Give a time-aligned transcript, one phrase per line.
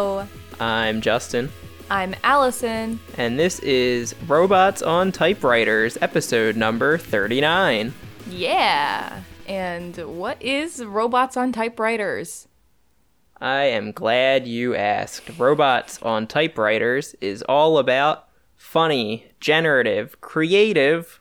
[0.00, 0.26] Hello.
[0.58, 1.52] I'm Justin,
[1.90, 2.98] I'm Allison.
[3.18, 7.92] and this is Robots on Typewriters, episode number 39.
[8.30, 9.20] Yeah.
[9.46, 12.48] And what is robots on typewriters?
[13.42, 15.38] I am glad you asked.
[15.38, 18.26] Robots on Typewriters is all about
[18.56, 21.20] funny, generative, creative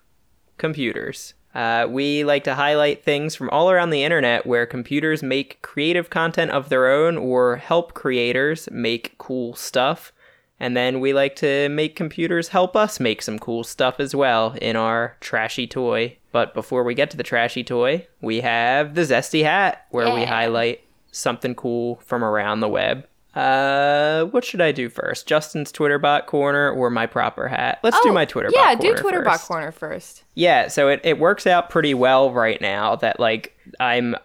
[0.58, 1.34] computers.
[1.53, 6.09] Uh, we like to highlight things from all around the internet where computers make creative
[6.09, 10.12] content of their own or help creators make cool stuff.
[10.59, 14.55] And then we like to make computers help us make some cool stuff as well
[14.62, 16.17] in our trashy toy.
[16.31, 20.25] But before we get to the trashy toy, we have the Zesty Hat, where we
[20.25, 23.08] highlight something cool from around the web.
[23.35, 25.27] Uh, what should I do first?
[25.27, 27.80] Justin's Twitter bot corner or my proper hat?
[27.83, 28.55] Let's do Oh, my Twitter bot.
[28.55, 30.23] yeah, do corner Twitter bot corner first.
[30.36, 34.16] Yeah, so it, it works out pretty well right now that like I'm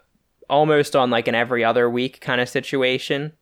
[0.48, 3.32] almost on like an every other week kind of situation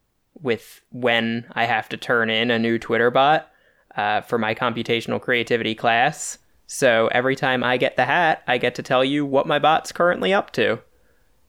[0.40, 3.48] with when I have to turn in a new Twitter bot
[3.96, 6.38] uh, for my computational creativity class.
[6.66, 9.92] So every time I get the hat, I get to tell you what my bot's
[9.92, 10.80] currently up to.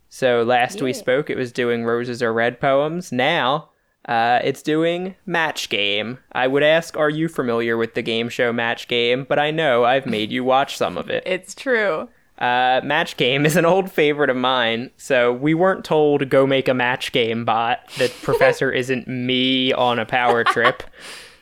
[0.10, 3.12] So last we spoke, it was doing roses are red poems.
[3.12, 3.70] Now
[4.06, 6.18] uh, it's doing Match Game.
[6.34, 9.26] I would ask, are you familiar with the game show Match Game?
[9.28, 11.24] But I know I've made you watch some of it.
[11.26, 12.10] It's true.
[12.38, 16.68] Uh, match Game is an old favorite of mine, so we weren't told go make
[16.68, 17.88] a Match Game bot.
[17.98, 20.84] The professor isn't me on a power trip.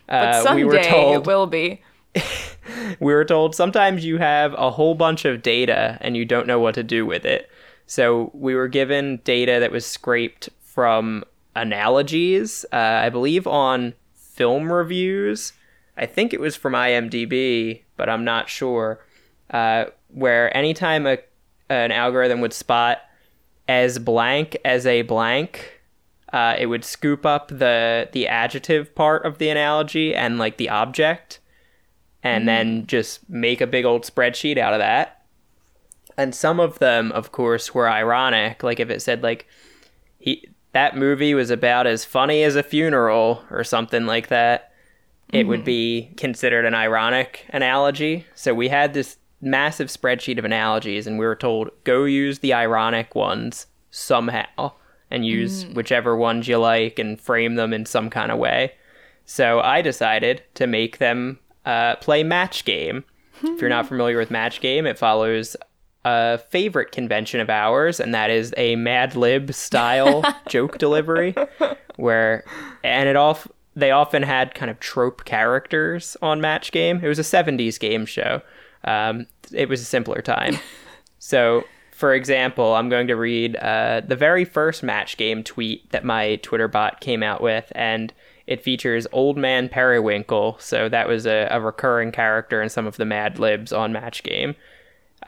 [0.07, 1.81] But Uh, someday we were told it will be.
[2.99, 6.59] we were told sometimes you have a whole bunch of data and you don't know
[6.59, 7.49] what to do with it.
[7.87, 11.23] So we were given data that was scraped from
[11.55, 15.53] analogies, uh, I believe on film reviews.
[15.97, 19.05] I think it was from IMDb, but I'm not sure.
[19.49, 21.17] Uh, where anytime a,
[21.69, 22.99] an algorithm would spot
[23.67, 25.81] as blank as a blank,
[26.31, 30.69] uh, it would scoop up the the adjective part of the analogy and like the
[30.69, 31.39] object
[32.23, 35.23] and then just make a big old spreadsheet out of that.
[36.17, 38.63] And some of them, of course, were ironic.
[38.63, 39.47] Like if it said like
[40.19, 44.71] he that movie was about as funny as a funeral or something like that,
[45.33, 48.25] it would be considered an ironic analogy.
[48.35, 52.53] So we had this massive spreadsheet of analogies and we were told go use the
[52.53, 54.71] ironic ones somehow
[55.09, 58.73] and use whichever ones you like and frame them in some kind of way.
[59.25, 63.03] So I decided to make them uh, play Match Game.
[63.43, 65.55] if you're not familiar with Match Game, it follows
[66.05, 71.35] a favorite convention of ours, and that is a Mad Lib style joke delivery,
[71.95, 72.43] where
[72.83, 73.39] and it all
[73.75, 76.99] they often had kind of trope characters on Match Game.
[77.03, 78.41] It was a '70s game show.
[78.83, 80.57] Um, it was a simpler time.
[81.23, 86.03] So, for example, I'm going to read uh, the very first match game tweet that
[86.03, 88.11] my Twitter bot came out with, and
[88.47, 90.57] it features Old Man Periwinkle.
[90.59, 94.23] So that was a, a recurring character in some of the Mad Libs on Match
[94.23, 94.55] Game.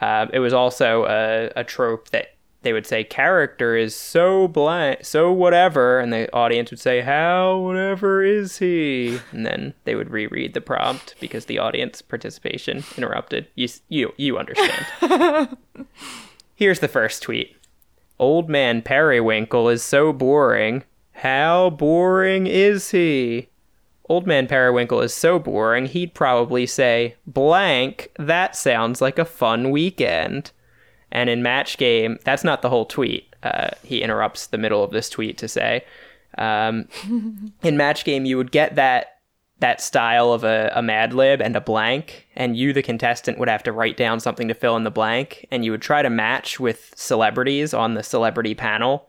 [0.00, 2.34] Uh, it was also a, a trope that
[2.64, 7.58] they would say character is so blank, so whatever, and the audience would say how
[7.58, 13.46] whatever is he, and then they would reread the prompt because the audience participation interrupted.
[13.54, 14.86] You you you understand.
[16.54, 17.56] Here's the first tweet.
[18.18, 20.84] Old man Periwinkle is so boring.
[21.12, 23.48] How boring is he?
[24.08, 29.70] Old man Periwinkle is so boring, he'd probably say, blank, that sounds like a fun
[29.70, 30.50] weekend.
[31.10, 33.34] And in Match Game, that's not the whole tweet.
[33.42, 35.84] Uh, he interrupts the middle of this tweet to say,
[36.36, 36.88] um,
[37.62, 39.08] in Match Game, you would get that
[39.60, 43.48] that style of a, a Mad Lib and a blank, and you, the contestant, would
[43.48, 46.10] have to write down something to fill in the blank, and you would try to
[46.10, 49.08] match with celebrities on the celebrity panel,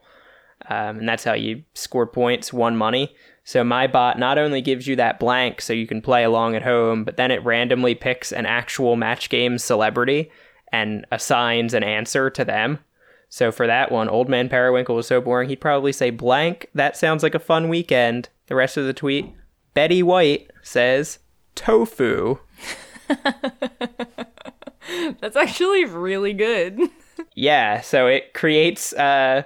[0.70, 3.14] um, and that's how you score points, won money.
[3.46, 6.64] So my bot not only gives you that blank so you can play along at
[6.64, 10.32] home, but then it randomly picks an actual match game celebrity
[10.72, 12.80] and assigns an answer to them.
[13.28, 16.96] So for that one, Old Man Periwinkle was so boring, he'd probably say blank, that
[16.96, 18.30] sounds like a fun weekend.
[18.48, 19.32] The rest of the tweet,
[19.74, 21.20] Betty White says
[21.54, 22.38] tofu.
[25.20, 26.80] That's actually really good.
[27.34, 29.44] Yeah, so it creates uh,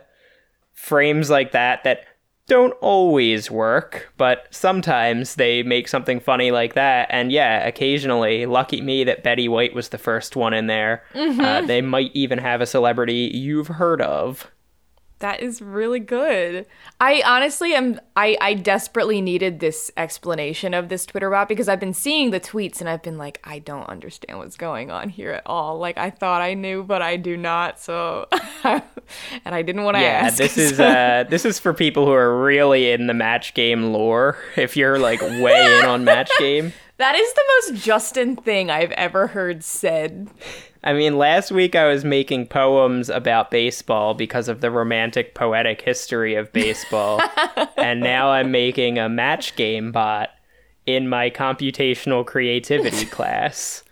[0.73, 2.05] frames like that that
[2.50, 7.06] don't always work, but sometimes they make something funny like that.
[7.08, 11.05] And yeah, occasionally, lucky me that Betty White was the first one in there.
[11.14, 14.50] Uh, they might even have a celebrity you've heard of.
[15.21, 16.65] That is really good.
[16.99, 21.79] I honestly am I I desperately needed this explanation of this Twitter bot because I've
[21.79, 25.33] been seeing the tweets and I've been like I don't understand what's going on here
[25.33, 25.79] at all.
[25.79, 27.79] Like I thought I knew but I do not.
[27.79, 28.29] So
[28.65, 28.83] and
[29.45, 30.39] I didn't want to Yeah, ask.
[30.39, 34.37] this is uh, this is for people who are really in the match game lore.
[34.57, 38.93] If you're like way in on match game, That is the most Justin thing I've
[38.93, 40.29] ever heard said.
[40.82, 45.82] I mean, last week I was making poems about baseball because of the romantic poetic
[45.82, 47.21] history of baseball.
[47.77, 50.31] and now I'm making a match game bot
[50.87, 53.85] in my computational creativity class.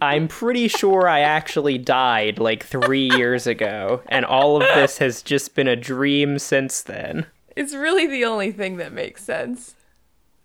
[0.00, 5.22] I'm pretty sure I actually died like three years ago, and all of this has
[5.22, 7.26] just been a dream since then.
[7.56, 9.74] It's really the only thing that makes sense.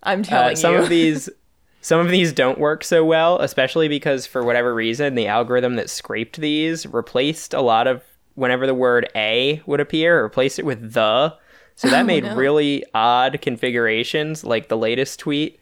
[0.03, 0.79] I'm telling Uh, some you.
[0.81, 1.29] of these
[1.81, 5.89] some of these don't work so well especially because for whatever reason the algorithm that
[5.89, 8.03] scraped these replaced a lot of
[8.35, 11.35] whenever the word a would appear replaced it with the.
[11.75, 12.35] So that oh, made no.
[12.35, 15.59] really odd configurations like the latest tweet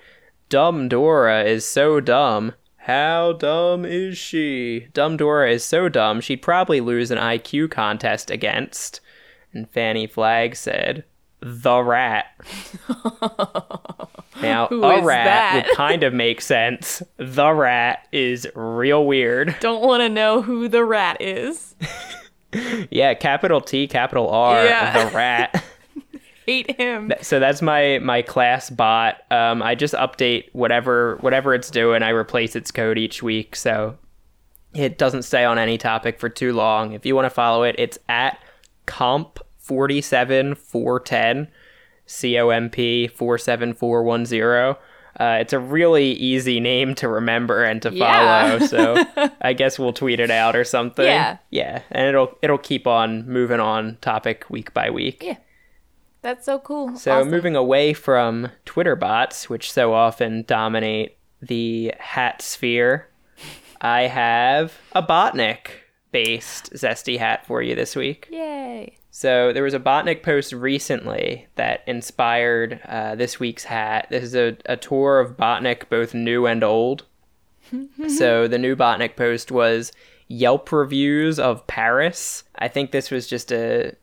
[0.49, 2.53] dumb dora is so dumb.
[2.77, 4.87] How dumb is she?
[4.93, 9.01] Dumb dora is so dumb she'd probably lose an iq contest against
[9.53, 11.03] and Fannie Flagg said
[11.41, 12.27] the rat
[14.41, 15.65] now, Who a rat that?
[15.67, 17.01] would kind of make sense.
[17.17, 19.55] The rat is real weird.
[19.61, 21.75] Don't want to know who the rat is.
[22.89, 25.07] Yeah, capital T, capital R, Yeah.
[25.09, 25.63] the rat.
[26.47, 27.13] Hate him.
[27.21, 29.17] so that's my my class bot.
[29.31, 32.01] Um, I just update whatever whatever it's doing.
[32.01, 33.99] I replace its code each week, so
[34.73, 36.93] it doesn't stay on any topic for too long.
[36.93, 38.39] If you want to follow it, it's at
[38.87, 41.49] comp forty seven four ten.
[42.09, 44.75] C O M P 47410.
[45.19, 48.57] Uh, it's a really easy name to remember and to Yeah.
[48.57, 49.03] follow, so
[49.41, 51.05] I guess we'll tweet it out or something.
[51.05, 51.37] Yeah.
[51.49, 55.23] Yeah, and it'll it'll keep on moving on topic week by week.
[55.23, 55.37] Yeah.
[56.21, 56.97] That's so cool.
[56.97, 57.31] So Awesome.
[57.31, 63.07] moving away from Twitter bots, which so often dominate the hat sphere,
[63.81, 65.67] I have a Botnik
[66.11, 68.27] based Zesty hat for you this week.
[68.31, 68.98] Yay.
[69.19, 74.07] So there was a Botnik post recently that inspired uh, this week's hat.
[74.09, 77.03] This is a, a tour of Botnik, both new and old.
[78.07, 79.91] so the new Botnik post was
[80.29, 82.45] Yelp reviews of Paris.
[82.59, 83.93] I think this was just a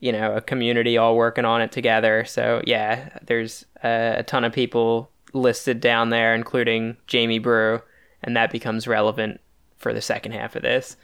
[0.00, 2.26] you know a community all working on it together.
[2.26, 7.80] So yeah, there's a, a ton of people listed down there, including Jamie Brew,
[8.22, 9.40] and that becomes relevant
[9.78, 10.98] for the second half of this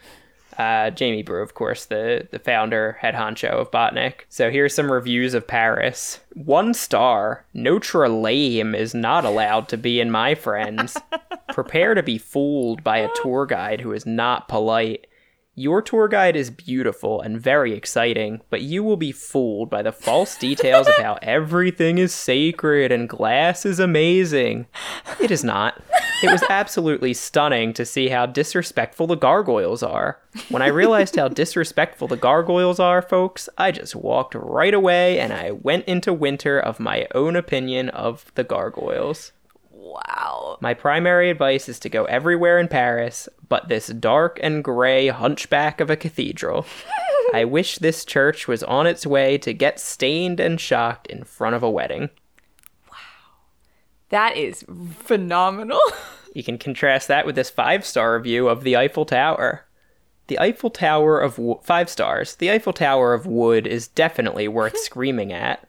[0.57, 4.21] uh, Jamie Brew, of course, the, the founder, head honcho of Botnik.
[4.29, 6.21] So here's some reviews of Paris.
[6.33, 7.45] One star.
[7.53, 10.97] Notre Lame is not allowed to be in my friends.
[11.49, 15.07] Prepare to be fooled by a tour guide who is not polite.
[15.57, 19.93] Your tour guide is beautiful and very exciting, but you will be fooled by the
[19.93, 24.67] false details of how everything is sacred and glass is amazing.
[25.21, 25.81] It is not.
[26.21, 30.19] It was absolutely stunning to see how disrespectful the gargoyles are.
[30.49, 35.31] When I realized how disrespectful the gargoyles are, folks, I just walked right away and
[35.31, 39.31] I went into winter of my own opinion of the gargoyles.
[39.95, 40.57] Wow.
[40.61, 45.79] My primary advice is to go everywhere in Paris, but this dark and gray hunchback
[45.79, 46.65] of a cathedral.
[47.33, 51.55] I wish this church was on its way to get stained and shocked in front
[51.55, 52.09] of a wedding.
[52.91, 52.97] Wow.
[54.09, 54.65] That is
[55.03, 55.81] phenomenal.
[56.35, 59.65] You can contrast that with this five star review of the Eiffel Tower.
[60.27, 62.35] The Eiffel Tower of wo- five stars.
[62.35, 65.65] The Eiffel Tower of wood is definitely worth screaming at.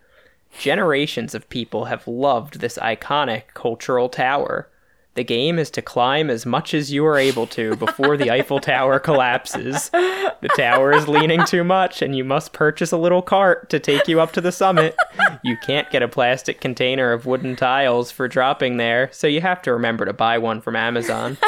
[0.59, 4.69] Generations of people have loved this iconic cultural tower.
[5.15, 8.61] The game is to climb as much as you are able to before the Eiffel
[8.61, 9.89] Tower collapses.
[9.91, 14.09] The tower is leaning too much, and you must purchase a little cart to take
[14.09, 14.95] you up to the summit.
[15.43, 19.63] You can't get a plastic container of wooden tiles for dropping there, so you have
[19.63, 21.39] to remember to buy one from Amazon.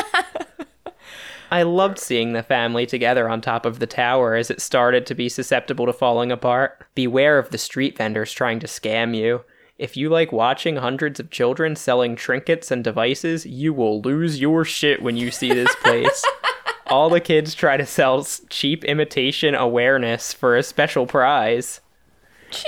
[1.50, 5.14] I loved seeing the family together on top of the tower as it started to
[5.14, 6.85] be susceptible to falling apart.
[6.95, 9.45] Beware of the street vendors trying to scam you.
[9.78, 14.64] If you like watching hundreds of children selling trinkets and devices, you will lose your
[14.64, 16.25] shit when you see this place.
[16.88, 21.81] All the kids try to sell cheap imitation awareness for a special prize.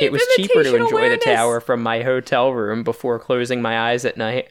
[0.00, 1.24] it was cheaper to enjoy awareness.
[1.24, 4.50] the tower from my hotel room before closing my eyes at night.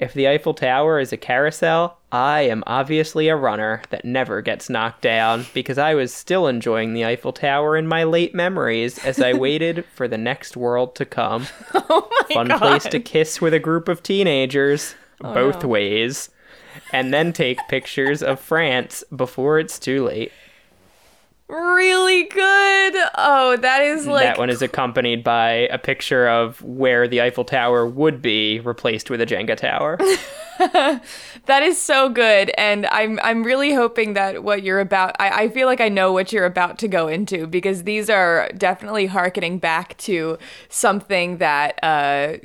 [0.00, 4.70] If the Eiffel Tower is a carousel, I am obviously a runner that never gets
[4.70, 9.20] knocked down because I was still enjoying the Eiffel Tower in my late memories as
[9.20, 11.46] I waited for the next world to come.
[11.74, 12.58] Oh my Fun god.
[12.60, 15.68] place to kiss with a group of teenagers, both Oh, no.
[15.68, 16.30] ways,
[16.92, 20.30] and then take pictures of France before it's too late.
[21.50, 22.94] Really good.
[23.16, 27.44] Oh, that is like that one is accompanied by a picture of where the Eiffel
[27.44, 29.98] Tower would be replaced with a Jenga tower.
[31.46, 35.16] that is so good, and I'm I'm really hoping that what you're about.
[35.18, 38.48] I, I feel like I know what you're about to go into because these are
[38.56, 40.38] definitely harkening back to
[40.68, 41.78] something that.
[41.82, 42.38] Uh,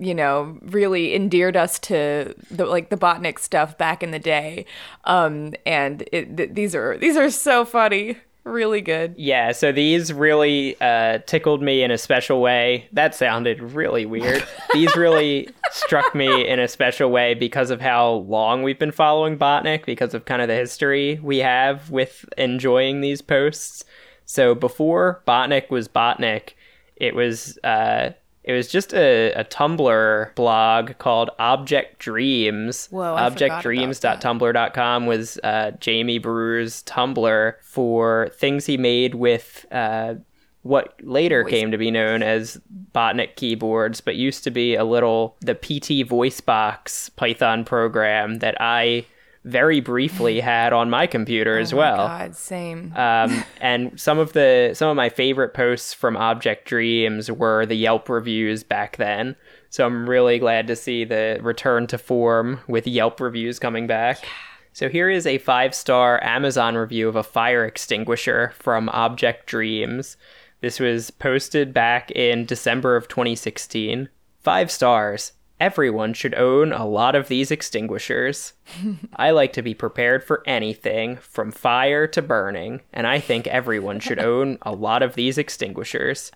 [0.00, 4.64] you know, really endeared us to the like the Botnik stuff back in the day,
[5.02, 8.16] um, and it, th- these are these are so funny
[8.48, 9.14] really good.
[9.16, 12.88] Yeah, so these really uh, tickled me in a special way.
[12.92, 14.44] That sounded really weird.
[14.72, 19.38] these really struck me in a special way because of how long we've been following
[19.38, 23.84] Botnik, because of kind of the history we have with enjoying these posts.
[24.24, 26.50] So before Botnik was Botnik,
[26.96, 28.10] it was uh,
[28.48, 32.86] it was just a, a Tumblr blog called Object Dreams.
[32.90, 40.14] Whoa, ObjectDreams.tumblr.com was uh, Jamie Brewer's Tumblr for things he made with uh,
[40.62, 41.50] what later voice.
[41.50, 42.58] came to be known as
[42.94, 49.04] Botnik keyboards, but used to be a little the PT VoiceBox Python program that I
[49.48, 51.96] very briefly had on my computer oh as well.
[51.96, 52.92] God, same.
[52.94, 57.74] Um, and some of the some of my favorite posts from Object Dreams were the
[57.76, 59.36] Yelp reviews back then.
[59.70, 64.22] So I'm really glad to see the return to form with Yelp reviews coming back.
[64.22, 64.28] Yeah.
[64.72, 70.16] So here is a five star Amazon review of a fire extinguisher from Object Dreams.
[70.60, 74.08] This was posted back in December of 2016.
[74.40, 75.32] Five stars.
[75.60, 78.52] Everyone should own a lot of these extinguishers.
[79.16, 83.98] I like to be prepared for anything, from fire to burning, and I think everyone
[83.98, 86.30] should own a lot of these extinguishers.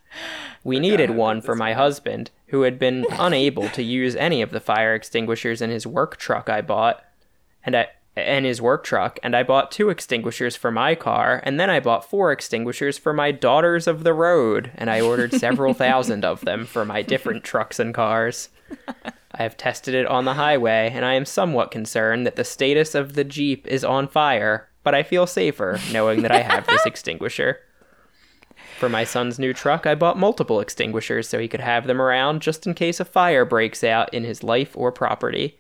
[0.64, 4.60] We needed one for my husband, who had been unable to use any of the
[4.60, 7.04] fire extinguishers in his work truck I bought,
[7.64, 11.59] and I and his work truck, and I bought two extinguishers for my car, and
[11.59, 15.73] then I bought four extinguishers for my daughters of the road, and I ordered several
[15.73, 18.50] thousand of them for my different trucks and cars.
[19.35, 22.95] I have tested it on the highway, and I am somewhat concerned that the status
[22.95, 26.85] of the Jeep is on fire, but I feel safer knowing that I have this
[26.87, 27.61] extinguisher.
[28.78, 32.42] For my son's new truck, I bought multiple extinguishers so he could have them around
[32.42, 35.59] just in case a fire breaks out in his life or property.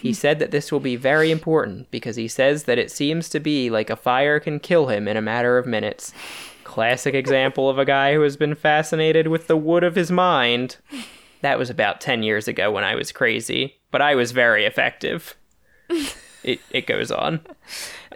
[0.00, 3.40] He said that this will be very important because he says that it seems to
[3.40, 6.12] be like a fire can kill him in a matter of minutes.
[6.64, 10.76] Classic example of a guy who has been fascinated with the wood of his mind.
[11.42, 15.36] That was about 10 years ago when I was crazy, but I was very effective.
[16.42, 17.40] it, it goes on.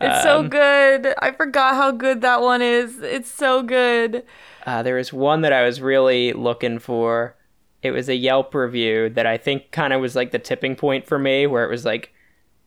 [0.00, 1.14] It's um, so good.
[1.20, 3.00] I forgot how good that one is.
[3.00, 4.24] It's so good.
[4.66, 7.34] Uh, there was one that I was really looking for.
[7.82, 11.06] It was a Yelp review that I think kind of was like the tipping point
[11.06, 12.12] for me, where it was like,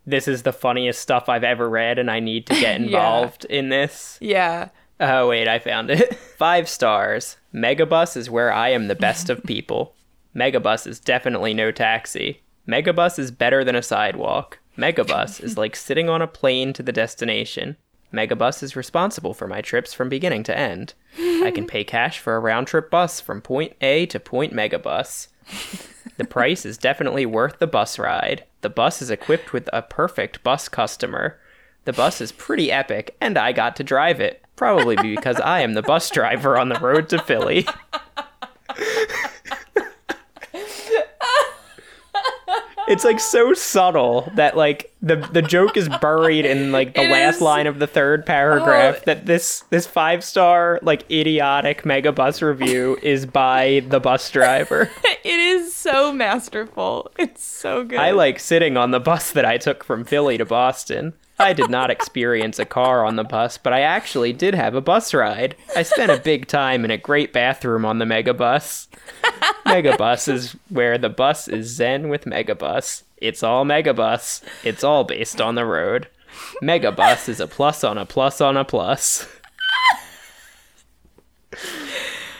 [0.05, 3.57] this is the funniest stuff I've ever read, and I need to get involved yeah.
[3.57, 4.17] in this.
[4.21, 4.69] Yeah.
[4.99, 6.13] Oh, wait, I found it.
[6.37, 7.37] Five stars.
[7.53, 9.95] Megabus is where I am the best of people.
[10.35, 12.41] Megabus is definitely no taxi.
[12.67, 14.59] Megabus is better than a sidewalk.
[14.77, 17.75] Megabus is like sitting on a plane to the destination.
[18.13, 20.93] Megabus is responsible for my trips from beginning to end.
[21.17, 25.27] I can pay cash for a round trip bus from point A to point Megabus.
[26.17, 28.43] The price is definitely worth the bus ride.
[28.61, 31.39] The bus is equipped with a perfect bus customer.
[31.85, 34.43] The bus is pretty epic, and I got to drive it.
[34.55, 37.65] Probably because I am the bus driver on the road to Philly.
[42.91, 47.09] it's like so subtle that like the the joke is buried in like the it
[47.09, 47.41] last is.
[47.41, 49.03] line of the third paragraph oh.
[49.05, 54.89] that this this five star like idiotic mega bus review is by the bus driver.
[55.23, 57.09] it is so masterful.
[57.17, 57.97] It's so good.
[57.97, 61.13] I like sitting on the bus that I took from Philly to Boston.
[61.41, 64.81] I did not experience a car on the bus, but I actually did have a
[64.81, 65.55] bus ride.
[65.75, 68.87] I spent a big time in a great bathroom on the Megabus.
[69.65, 73.03] Megabus is where the bus is zen with Megabus.
[73.17, 74.41] It's all Megabus.
[74.63, 76.07] It's all based on the road.
[76.61, 79.27] Megabus is a plus on a plus on a plus.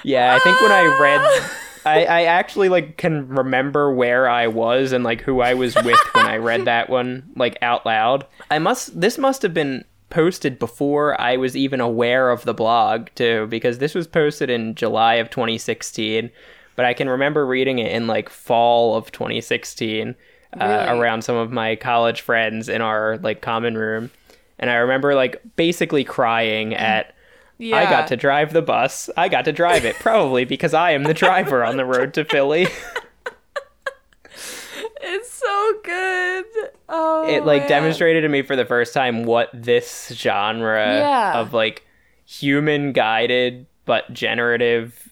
[0.03, 1.57] yeah, I think when I read ah!
[1.85, 5.99] I, I actually like can remember where I was and like who I was with
[6.13, 8.25] when I read that one like out loud.
[8.49, 13.07] I must this must have been posted before I was even aware of the blog
[13.15, 16.29] too because this was posted in July of 2016,
[16.75, 20.15] but I can remember reading it in like fall of 2016
[20.59, 20.99] uh, really?
[20.99, 24.11] around some of my college friends in our like common room.
[24.59, 27.15] And I remember like basically crying at
[27.61, 27.77] yeah.
[27.77, 29.09] I got to drive the bus.
[29.15, 32.25] I got to drive it, probably because I am the driver on the road to
[32.25, 32.67] Philly.
[35.01, 36.45] it's so good.
[36.89, 37.69] Oh, it like man.
[37.69, 41.39] demonstrated to me for the first time what this genre yeah.
[41.39, 41.85] of like
[42.25, 45.09] human guided but generative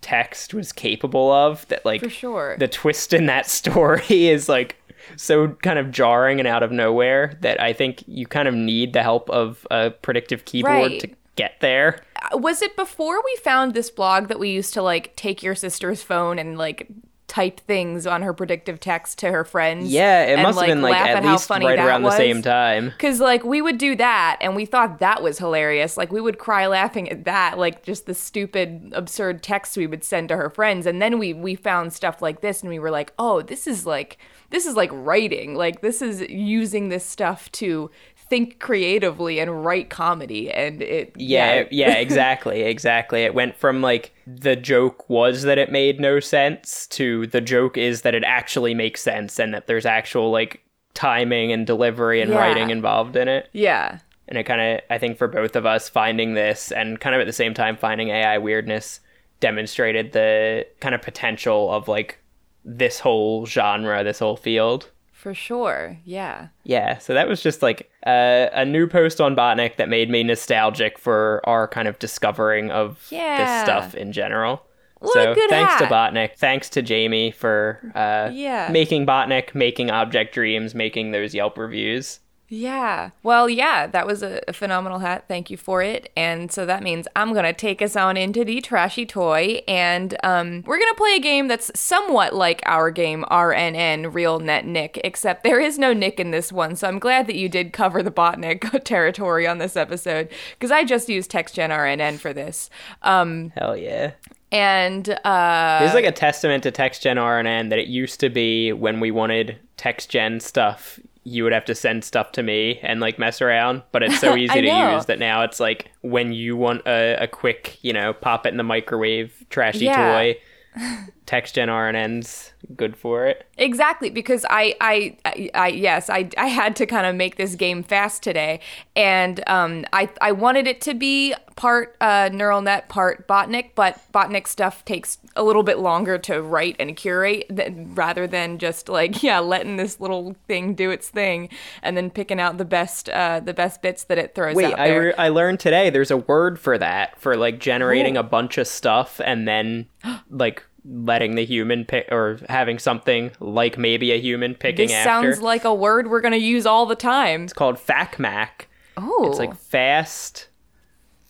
[0.00, 2.56] text was capable of that like For sure.
[2.58, 4.76] the twist in that story is like
[5.16, 8.92] so kind of jarring and out of nowhere that I think you kind of need
[8.92, 11.00] the help of a predictive keyboard Right.
[11.00, 11.08] to
[11.40, 12.02] get there.
[12.32, 16.02] was it before we found this blog that we used to like take your sister's
[16.02, 16.88] phone and like
[17.30, 19.90] type things on her predictive text to her friends?
[19.90, 22.14] Yeah, it and, must have been like at how least funny right around was?
[22.14, 22.92] the same time.
[22.98, 25.96] Cause like we would do that and we thought that was hilarious.
[25.96, 30.02] Like we would cry laughing at that, like just the stupid, absurd texts we would
[30.02, 30.86] send to her friends.
[30.86, 33.86] And then we we found stuff like this and we were like, oh, this is
[33.86, 34.18] like
[34.50, 35.54] this is like writing.
[35.54, 37.92] Like this is using this stuff to
[38.30, 40.50] think creatively and write comedy.
[40.50, 43.24] And it Yeah, yeah, exactly, exactly.
[43.24, 47.76] It went from like the joke was that it made no sense to the joke
[47.76, 50.62] is that it actually makes sense and that there's actual like
[50.94, 52.38] timing and delivery and Yeah.
[52.38, 53.48] writing involved in it.
[53.52, 53.98] yeah.
[54.28, 57.20] And it kind of, I think for both of us, finding this and kind of
[57.20, 59.00] at the same time finding AI weirdness
[59.40, 62.18] demonstrated the kind of potential of like
[62.64, 64.88] this whole genre, this whole field.
[65.20, 65.98] For sure.
[66.06, 66.48] Yeah.
[66.64, 70.22] Yeah, so that was just like uh, a new post on Botnik that made me
[70.22, 73.36] nostalgic for our kind of discovering of Yeah.
[73.44, 74.62] this stuff in general.
[75.00, 75.90] What so thanks to hat.
[76.14, 78.70] Botnik, thanks to Jamie for uh, Yeah.
[78.72, 82.20] making Botnik, making Object Dreams, making those Yelp reviews.
[82.52, 83.10] Yeah.
[83.22, 85.26] Well, yeah, that was a, a phenomenal hat.
[85.28, 86.10] Thank you for it.
[86.16, 89.62] And so that means I'm going to take us on into the trashy toy.
[89.68, 94.40] And um, we're going to play a game that's somewhat like our game, RNN, Real
[94.40, 96.74] Net Nick, except there is no Nick in this one.
[96.74, 100.28] So I'm glad that you did cover the Botnik territory on this episode
[100.58, 102.68] because I just used TextGen RNN for this.
[103.02, 104.10] Um, Hell yeah.
[104.50, 108.98] and uh, It's like a testament to TextGen RNN that it used to be when
[108.98, 113.42] we wanted TextGen stuff, you would have to send stuff to me and like mess
[113.42, 114.94] around, but it's so easy to know.
[114.96, 118.50] use that now it's like when you want a, a quick, you know, pop it
[118.50, 119.96] in the microwave trashy Yeah.
[119.96, 120.36] toy,
[121.30, 123.46] TextGen RNN's good for it.
[123.56, 127.54] Exactly, because I, I, I, I yes, I, I had to kind of make this
[127.54, 128.58] game fast today,
[128.96, 134.00] and um, I, I wanted it to be part uh, neural net, part Botnik, but
[134.12, 138.88] Botnik stuff takes a little bit longer to write and curate th- rather than just
[138.88, 141.48] like yeah, letting this little thing do its thing
[141.82, 144.80] and then picking out the best, uh, the best bits that it throws Wait, out
[144.80, 148.58] I, re- I learned today there's a word for that for like generating a bunch
[148.58, 149.86] of stuff and then
[150.30, 155.08] like letting the human pick or having something like maybe a human picking this after.
[155.32, 157.44] sounds like a word we're gonna use all the time.
[157.44, 158.48] it's called FACMAC.
[158.96, 160.48] Oh, It's like fast,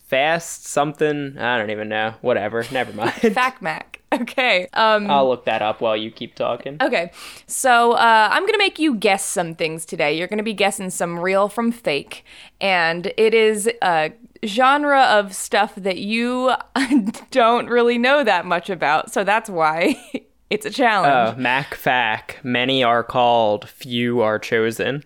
[0.07, 1.37] fast something.
[1.39, 2.15] I don't even know.
[2.21, 2.65] Whatever.
[2.73, 3.13] Never mind.
[3.13, 3.83] FacMac.
[4.13, 4.67] Okay.
[4.75, 6.79] Um, I'll look that up while you keep talking.
[6.81, 7.13] Okay,
[7.47, 10.19] so uh, I'm gonna make you guess some things today.
[10.19, 12.25] You're gonna be guessing some real from fake,
[12.61, 14.13] and it is a
[14.45, 16.53] genre of stuff that you
[17.31, 19.13] don't really know that much about.
[19.13, 19.97] So that's why
[20.51, 21.39] it's a Uh, challenge.
[21.39, 22.39] Mac Fac.
[22.43, 25.05] Many are called, few are chosen.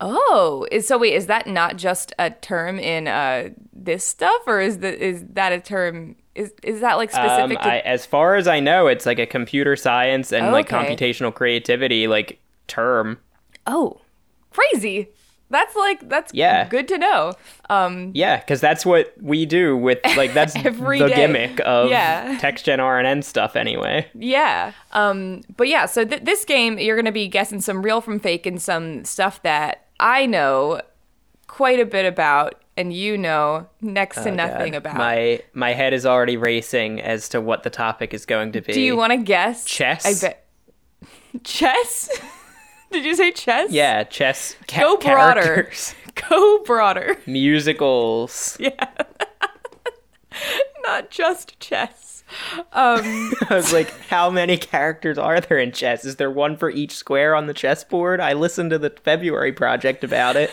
[0.00, 4.60] oh, is, so wait, is that not just a term in uh, this stuff, or
[4.60, 6.16] is the is that a term?
[6.34, 7.68] Is is that like Um, specific to?
[7.68, 10.96] I, as far as I know, it's like a computer science and like Okay.
[10.96, 13.18] computational creativity like term.
[13.66, 14.00] oh,
[14.50, 15.08] crazy.
[15.52, 16.66] That's like that's Yeah.
[16.68, 17.34] good to know.
[17.70, 21.14] Um, Yeah, because that's what we do with like that's Every the day.
[21.14, 22.38] gimmick of Yeah.
[22.40, 24.08] TextGen RNN stuff anyway.
[24.14, 24.72] Yeah.
[24.92, 28.18] Um, but yeah, so th- this game, you're going to be guessing some real from
[28.18, 30.80] fake and some stuff that I know
[31.46, 34.96] quite a bit about and you know next to nothing God, about.
[34.96, 38.72] My my head is already racing as to what the topic is going to be.
[38.72, 39.66] Do you want to guess?
[39.66, 40.06] Chess?
[40.06, 40.46] I bet.
[41.44, 42.08] Chess?
[42.92, 43.72] Did you say chess?
[43.72, 45.42] Yeah, chess ca- Go broader.
[45.42, 45.94] characters.
[46.28, 47.16] Go broader.
[47.26, 48.56] musicals.
[48.60, 48.70] Yeah.
[50.84, 52.24] Not just chess.
[52.72, 56.04] Um, I was like, how many characters are there in chess?
[56.04, 58.20] Is there one for each square on the chessboard?
[58.20, 60.50] I listened to the February project about it.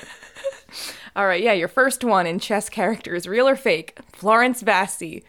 [1.16, 3.98] all right, yeah, your first one in chess characters, real or fake?
[4.12, 5.24] Florence Vassy.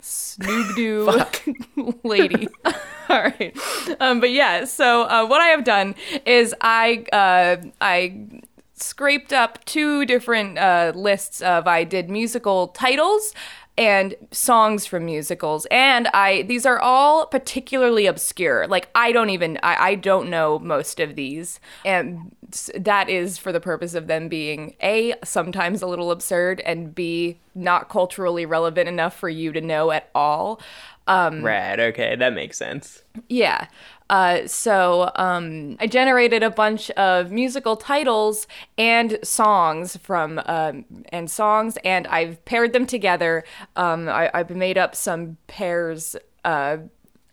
[0.00, 2.48] Snoop Doo lady.
[3.08, 3.56] All right.
[3.98, 8.26] Um, but yeah, so uh, what I have done is I uh, I
[8.74, 13.34] scraped up two different uh, lists of I did musical titles
[13.80, 15.66] and songs from musicals.
[15.70, 18.68] And i these are all particularly obscure.
[18.68, 21.58] Like i don't even i, I don't know most of these.
[21.84, 22.36] And
[22.76, 27.40] that is for the purpose of them being a sometimes a little absurd and b
[27.54, 30.60] not culturally relevant enough for you to know at all.
[31.06, 31.80] Um, Rad.
[31.80, 33.02] Okay, that makes sense.
[33.28, 33.66] Yeah.
[34.10, 41.30] Uh, so um, I generated a bunch of musical titles and songs from um, and
[41.30, 43.44] songs, and I've paired them together.
[43.76, 46.16] Um, I, I've made up some pairs.
[46.44, 46.78] Uh,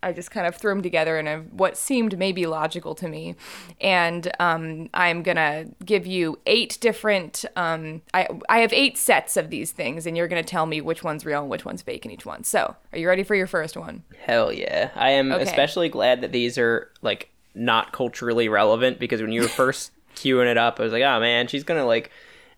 [0.04, 3.36] I just kind of threw them together in a, what seemed maybe logical to me,
[3.82, 7.46] and um, I'm gonna give you eight different.
[7.56, 11.04] Um, I I have eight sets of these things, and you're gonna tell me which
[11.04, 12.44] one's real and which one's fake in each one.
[12.44, 14.04] So, are you ready for your first one?
[14.26, 14.92] Hell yeah.
[14.96, 15.44] I am Okay.
[15.44, 20.46] especially glad that these are like not culturally relevant because when you were first queuing
[20.50, 22.12] it up, I was like, oh man, she's gonna like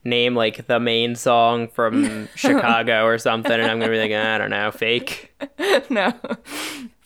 [0.03, 4.37] name like the main song from Chicago or something, and I'm gonna be like, I
[4.37, 5.33] don't know, fake.
[5.89, 6.13] no.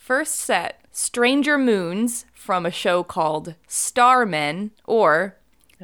[0.04, 5.38] First set Stranger Moons from a show called Starmen, or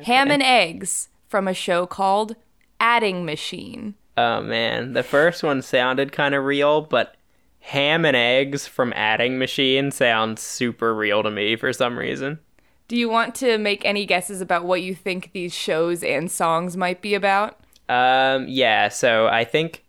[0.05, 2.37] Ham and Eggs from a show called
[2.79, 3.95] Adding Machine.
[4.19, 7.17] Oh man, the first one sounded kind of real, but
[7.61, 12.41] ham and eggs from Adding Machine sounds super real to me for some reason.
[12.89, 16.77] Do you want to make any guesses about what you think these shows and songs
[16.77, 17.59] might be about?
[17.89, 19.83] Um, yeah, so I think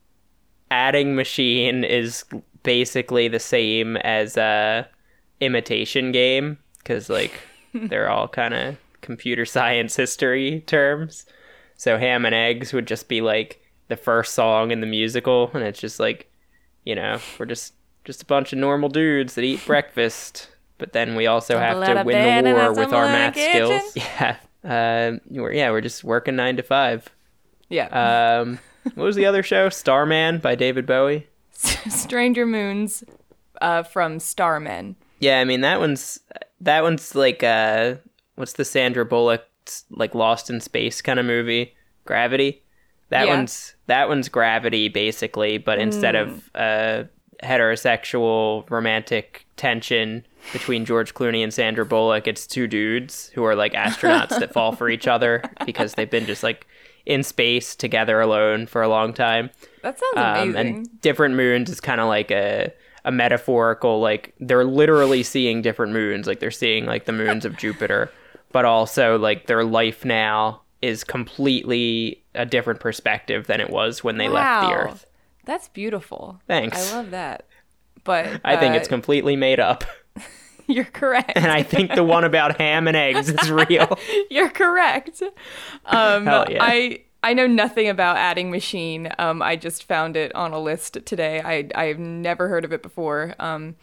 [0.72, 2.24] adding machine is
[2.64, 4.88] basically the same as a
[5.40, 7.34] imitation game because like
[7.74, 11.26] they're all kind of computer science history terms.
[11.76, 15.64] So ham and eggs would just be like the first song in the musical, and
[15.64, 16.32] it's just like,
[16.86, 17.74] you know, we're just
[18.06, 20.50] just a bunch of normal dudes that eat breakfast.
[20.78, 23.82] But then we also have to win the war with our math kitchen.
[23.82, 23.96] skills.
[23.96, 27.08] Yeah, uh, we're, yeah, we're just working nine to five.
[27.70, 28.40] Yeah.
[28.42, 28.60] Um,
[28.96, 29.70] what was the other show?
[29.70, 31.28] Starman by David Bowie.
[31.90, 33.04] Stranger Moons
[33.62, 34.96] uh, from Starmen.
[35.20, 36.20] Yeah, I mean that one's
[36.62, 37.96] that one's like uh,
[38.36, 39.46] what's the Sandra Bullock
[39.92, 41.74] like Lost in Space kind of movie?
[42.06, 42.64] Gravity.
[43.10, 43.36] That Yeah.
[43.36, 47.04] one's that one's Gravity basically, but instead of uh,
[47.44, 53.74] heterosexual romantic tension between George Clooney and Sandra Bullock, it's two dudes who are like
[53.74, 56.66] astronauts that fall for each other because they've been just like
[57.06, 59.50] in space together alone for a long time.
[59.84, 60.76] That sounds um, amazing.
[60.78, 62.72] and different moons is kind of like a
[63.04, 67.58] a metaphorical like they're literally seeing different moons like they're seeing like the moons of
[67.58, 68.12] jupiter
[68.52, 74.18] but also like their life now is completely a different perspective than it was when
[74.18, 75.06] they left the earth
[75.46, 76.40] That's beautiful.
[76.48, 76.92] Thanks.
[76.92, 77.48] I love that.
[78.04, 79.84] But i think uh, it's completely made up
[80.68, 81.32] you're correct.
[81.36, 83.98] and i think the one about ham and eggs is real
[84.30, 85.22] You're correct.
[85.86, 86.60] Um, Hell yeah.
[86.62, 89.10] I I know nothing about adding machine.
[89.20, 91.42] Um, I just found it on a list today.
[91.42, 93.36] I I've never heard of it before.
[93.40, 93.76] Um,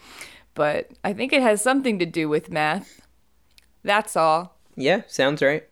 [0.54, 3.00] but I think it has something to do with math.
[3.84, 4.56] That's all.
[4.76, 5.64] yeah sounds right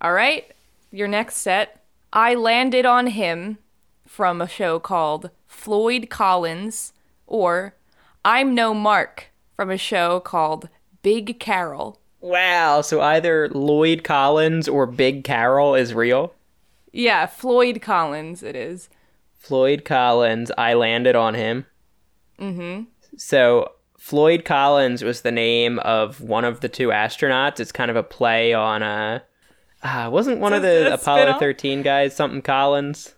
[0.00, 0.44] All right.
[0.92, 1.84] Your next set.
[2.12, 3.58] I landed on him
[4.06, 6.92] from a show called Floyd Collins,
[7.26, 7.74] or
[8.24, 9.26] I'm No Mark
[9.56, 10.68] from a show called
[11.02, 12.00] Big Carol.
[12.20, 16.32] wow so either lloyd collins or big carol is real
[16.98, 18.42] Yeah, Floyd Collins.
[18.42, 18.88] It is.
[19.36, 21.64] Floyd Collins, I landed on him.
[22.40, 22.84] Mm-hmm.
[23.16, 27.60] So Floyd Collins was the name of one of the two astronauts.
[27.60, 29.20] It's kind of a play on uh,
[29.84, 31.40] uh wasn't one of the Apollo spin-off?
[31.40, 33.14] 13 guys something Collins?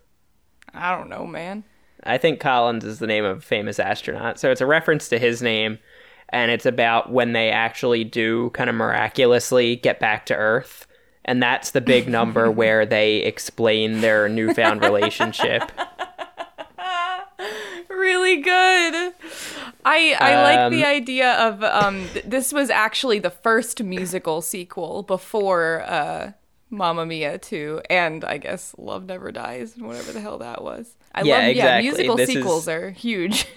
[0.75, 1.63] I don't know, man.
[2.03, 4.39] I think Collins is the name of a famous astronaut.
[4.39, 5.79] So it's a reference to his name
[6.29, 10.85] and it's about when they actually do kind of miraculously get back to Earth.
[11.25, 15.71] And that's the big number where they explain their newfound relationship.
[17.89, 19.13] Really good.
[19.85, 24.41] I I like the Um, idea of um th- this was actually the first musical
[24.41, 26.31] sequel before uh
[26.69, 30.95] Mamma Mia 2 and I guess Love Never Dies and whatever the hell that was.
[31.13, 31.89] I Yeah, love yeah, exactly.
[31.89, 33.45] musical This sequels is- are huge.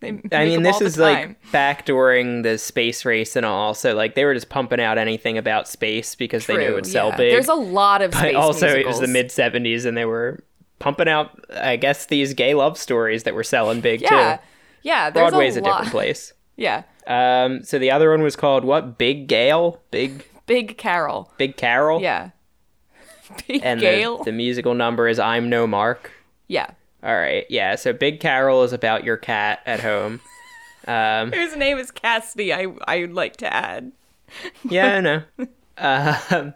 [0.00, 1.36] they I mean, this is like time.
[1.52, 3.74] back during the space race and all.
[3.74, 6.74] So like they were just pumping out anything about space because they knew it True,
[6.76, 7.32] would sell big.
[7.32, 10.42] There's a lot of but space also it was the mid '70s and they were
[10.78, 14.36] pumping out, I guess, these gay love stories that were selling big Yeah.
[14.36, 14.42] too.
[14.82, 15.70] Yeah, Broadway's a, a, lot.
[15.84, 16.32] different place.
[16.56, 16.82] Yeah.
[17.06, 18.98] Um, so the other one was called what?
[18.98, 21.32] Big Gale, Big Big Carol.
[21.38, 22.00] Big Carol.
[22.02, 22.30] Yeah.
[23.48, 24.18] Big And Gale.
[24.18, 26.10] the, the musical number is I'm No Mark.
[26.48, 26.70] yeah.
[27.02, 27.76] All right, yeah.
[27.76, 30.20] So Big Carol is about your cat at home.
[30.86, 33.92] Um, Whose name is Cassidy, I I would like to add.
[34.68, 35.22] Yeah, I know.
[35.78, 36.52] Um,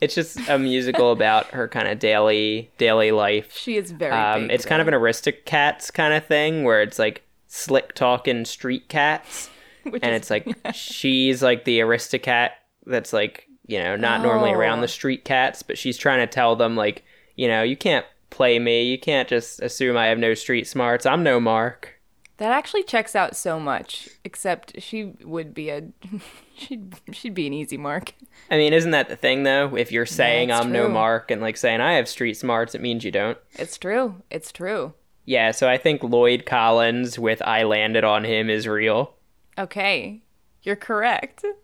[0.00, 3.54] it's just a musical about her kind of daily daily life.
[3.54, 7.22] She is very Um, it's kind of an Aristocats kind of thing where it's like
[7.48, 9.50] slick talking street cats,
[9.84, 12.50] Which and is- it's like she's like the Aristocat
[12.86, 14.82] that's like you know not normally around Oh.
[14.82, 17.04] the street cats, but she's trying to tell them like
[17.36, 18.82] you know you can't play me.
[18.82, 21.06] You can't just assume I have no street smarts.
[21.06, 22.00] I'm no Mark.
[22.38, 24.08] That actually checks out so much.
[24.24, 25.84] Except she would be a,
[26.56, 28.14] she'd she'd be an easy mark.
[28.50, 29.76] I mean, isn't that the thing though?
[29.76, 30.88] If you're saying it's I'm no.
[30.88, 33.38] Mark and like saying I have street smarts, it means you don't.
[33.52, 34.22] It's true.
[34.30, 34.94] It's true.
[35.24, 39.14] Yeah, so I think Lloyd Collins with I landed on him is real.
[39.56, 40.22] Okay,
[40.62, 41.44] you're correct.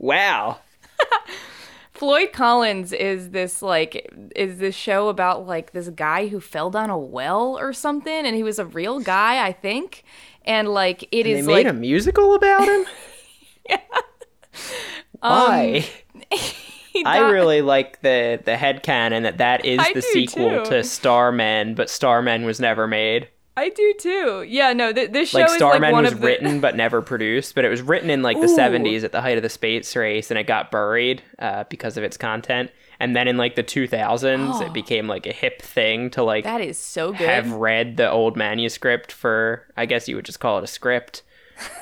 [0.00, 0.60] Wow.
[2.00, 6.88] Floyd Collins is this like is this show about like this guy who fell down
[6.88, 10.02] a well or something and he was a real guy, I think.
[10.46, 12.86] And like it They is made like a musical about him?
[13.68, 13.80] yeah.
[15.20, 15.86] Why?
[16.32, 16.38] Um,
[16.90, 20.70] he I really like the the headcanon that that is I the sequel too.
[20.70, 23.28] to Starmen, but Starmen was never made.
[23.60, 24.42] I do too.
[24.48, 26.76] Yeah, no, th- this show Like is Starmen like one was of the written but
[26.76, 28.56] never produced, but it was written in like the Ooh.
[28.56, 32.02] 70s at the height of the space race and it got buried uh, because of
[32.04, 32.70] its content.
[32.98, 36.60] And then in like the 2000s, it became like a hip thing to like That
[36.60, 37.28] is so good.
[37.28, 41.22] have read the old manuscript for I guess you would just call it a script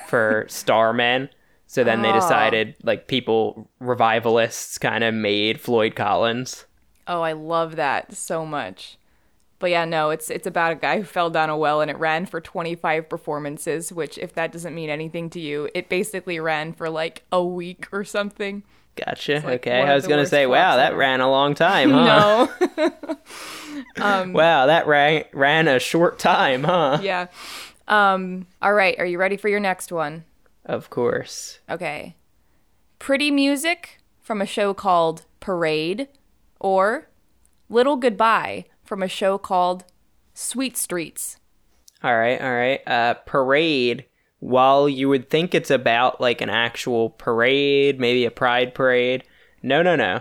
[0.09, 1.29] for Starman.
[1.69, 2.15] So then they Oh.
[2.15, 6.65] decided like people revivalists kind of made Floyd Collins.
[7.07, 8.98] Oh, I love that so much.
[9.59, 11.99] But yeah, no, it's it's about a guy who fell down a well and it
[11.99, 16.73] ran for 25 performances, which if that doesn't mean anything to you, it basically ran
[16.73, 18.63] for like a week or something.
[19.05, 19.35] Gotcha.
[19.45, 19.81] like okay.
[19.81, 20.99] I was going to say, wow, that ever.
[20.99, 22.49] ran a long time, huh?
[22.59, 23.17] No.
[23.99, 26.99] Wow, that ran ran a short time, huh?
[27.03, 27.27] yeah.
[27.89, 30.25] Um all right, are you ready for your next one?
[30.65, 31.59] Of course.
[31.69, 32.15] Okay.
[32.99, 36.09] Pretty music from a show called Parade
[36.61, 37.09] or
[37.69, 39.85] Little Goodbye from a show called
[40.33, 41.37] Sweet Streets.
[42.03, 42.81] All right, all right.
[42.89, 44.07] Uh parade
[44.41, 49.25] while you would think it's about like an actual parade, maybe a pride parade.
[49.63, 50.21] No, no, no.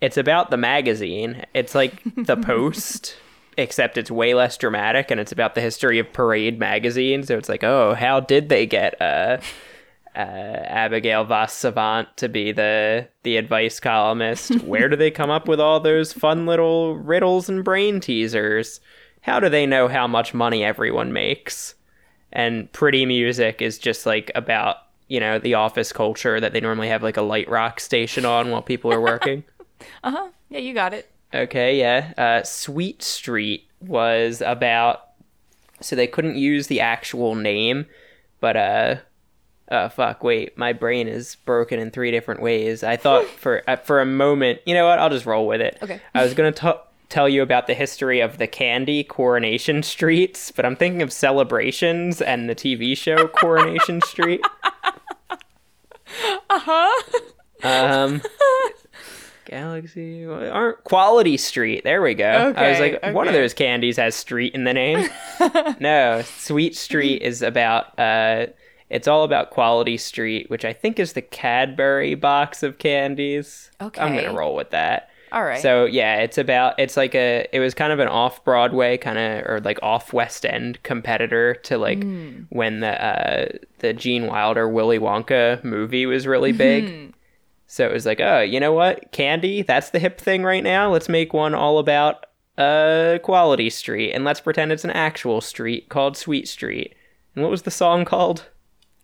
[0.00, 1.44] It's about the magazine.
[1.54, 3.16] It's like The Post,
[3.56, 7.22] except it's way less dramatic and it's about the history of Parade magazine.
[7.22, 9.38] So it's like, "Oh, how did they get uh
[10.14, 14.60] uh, Abigail vos Savant to be the the advice columnist.
[14.64, 18.80] Where do they come up with all those fun little riddles and brain teasers?
[19.22, 21.74] How do they know how much money everyone makes?
[22.32, 26.88] And pretty music is just like about you know the office culture that they normally
[26.88, 29.44] have like a light rock station on while people are working.
[30.04, 30.28] Uh-huh.
[30.48, 31.10] Yeah, you got it.
[31.34, 32.12] Okay, yeah.
[32.16, 35.08] Uh, Sweet Street was about.
[35.80, 37.86] So they couldn't use the actual name,
[38.38, 38.96] but uh,
[39.72, 40.22] uh, fuck.
[40.22, 42.84] Wait, my brain is broken in three different ways.
[42.84, 44.98] I thought for uh, for a moment, you know what?
[44.98, 45.78] I'll just roll with it.
[45.82, 46.00] Okay.
[46.14, 46.70] I was gonna t-
[47.08, 52.20] tell you about the history of the candy Coronation Streets, but I'm thinking of celebrations
[52.22, 54.40] and the TV show Coronation Street.
[56.50, 57.02] Uh huh.
[57.64, 58.22] Um,
[59.46, 61.84] Galaxy aren't Quality Street.
[61.84, 62.48] There we go.
[62.48, 65.08] okay, I was Okay, like, one of those candies has street in the name.
[65.80, 67.98] no, Sweet Street is about.
[67.98, 68.46] uh
[68.92, 73.70] It's all about Quality Street, which I think is the Cadbury box of candies.
[73.80, 74.00] Okay.
[74.00, 75.08] I'm gonna roll with that.
[75.32, 75.62] All right.
[75.62, 79.16] So yeah, it's about it's like a it was kind of an off Broadway kind
[79.18, 82.42] of or like off West End competitor to like Hmm.
[82.50, 83.46] when the uh
[83.78, 86.88] the Gene Wilder Willy Wonka movie was really big.
[86.90, 87.06] Hmm.
[87.66, 89.10] So it was like, oh, you know what?
[89.12, 90.92] Candy, that's the hip thing right now.
[90.92, 92.26] Let's make one all about
[92.58, 96.94] uh Quality Street and let's pretend it's an actual street called Sweet Street.
[97.34, 98.50] And what was the song called?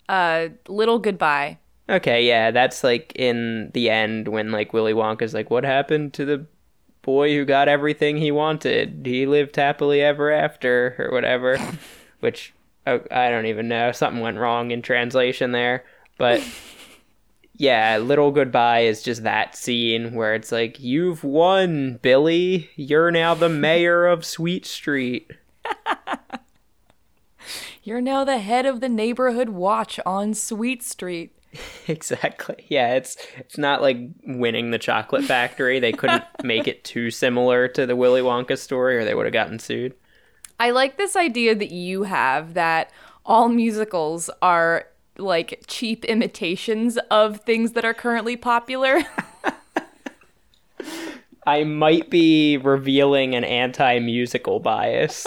[0.08, 1.58] Uh, Little Goodbye.
[1.90, 6.24] Okay, yeah, that's like in the end when like Willy Wonka's like, what happened to
[6.24, 6.46] the
[7.02, 9.02] boy who got everything he wanted?
[9.04, 11.58] He lived happily ever after, or whatever.
[12.20, 12.52] Which
[12.86, 13.92] oh, I don't even know.
[13.92, 15.84] Something went wrong in translation there,
[16.18, 16.46] but
[17.58, 22.70] yeah, Little Goodbye is just that scene where it's like, you've won, Billy.
[22.76, 25.30] You're now the mayor of Sweet Street.
[27.88, 31.32] You're now the head of the neighborhood watch on Sweet Street.
[31.88, 32.66] Exactly.
[32.68, 33.96] Yeah, it's it's not like
[34.26, 35.80] winning the chocolate factory.
[35.80, 39.32] They couldn't make it too similar to the Willy Wonka story or they would have
[39.32, 39.94] gotten sued.
[40.60, 42.92] I like this idea that you have that
[43.24, 49.00] all musicals are like cheap imitations of things that are currently popular.
[51.46, 55.26] I might be revealing an anti-musical bias.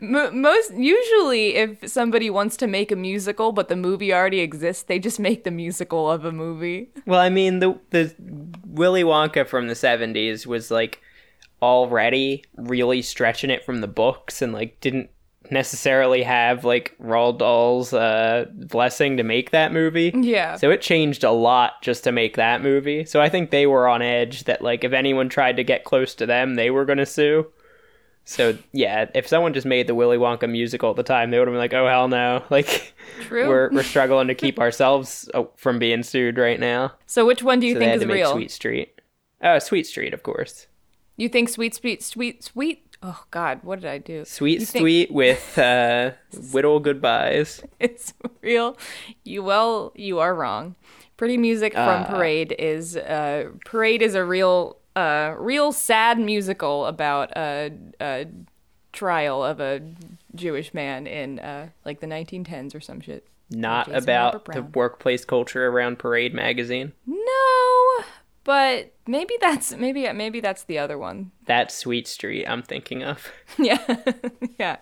[0.00, 4.98] Most usually if somebody wants to make a musical but the movie already exists, they
[4.98, 6.90] just make the musical of a movie.
[7.06, 8.14] well, I mean, the the
[8.66, 11.00] Willy Wonka from the 70s was like
[11.62, 15.10] already really stretching it from the books and like didn't
[15.50, 20.10] necessarily have like Roald Dahl's uh blessing to make that movie.
[20.14, 20.56] Yeah.
[20.56, 23.04] So it changed a lot just to make that movie.
[23.04, 26.14] So I think they were on edge that like if anyone tried to get close
[26.16, 27.46] to them, they were going to sue.
[28.24, 31.46] So yeah, if someone just made the Willy Wonka musical at the time, they would
[31.48, 33.48] have been like, "Oh hell no!" Like True.
[33.48, 36.92] we're we're struggling to keep ourselves uh, from being sued right now.
[37.06, 38.32] so which one do you So think is real?
[38.32, 39.00] Sweet Street.
[39.42, 40.66] Oh, Sweet Street, of course.
[41.16, 42.96] You think sweet, sweet, sweet, sweet?
[43.02, 44.24] Oh God, what did I do?
[44.24, 46.12] Sweet You think- Sweet with uh,
[46.52, 47.62] Whittle Goodbyes.
[47.78, 48.78] It's real.
[49.22, 50.76] You well, you are wrong.
[51.18, 52.04] Pretty music from Ah.
[52.08, 58.26] Parade is uh, Parade is a real, uh, real sad musical about a, a
[58.92, 59.80] trial of a
[60.34, 63.26] Jewish man in uh, like the 1910s or some shit.
[63.50, 66.92] Not about the workplace culture around Parade magazine.
[67.06, 68.04] No,
[68.42, 71.30] but maybe that's maybe maybe that's the other one.
[71.46, 73.30] That's Sweet Street I'm thinking of.
[73.58, 73.96] yeah,
[74.58, 74.76] yeah.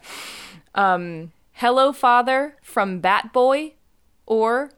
[0.74, 3.74] Um, Hello Father from Bat Boy,
[4.26, 4.72] or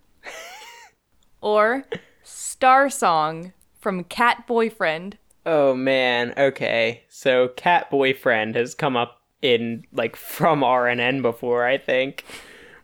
[1.41, 1.85] or
[2.23, 5.19] Star Song from Cat Boyfriend.
[5.47, 7.03] Oh man, okay.
[7.09, 12.25] So Cat Boyfriend has come up in like from RNN before, I think.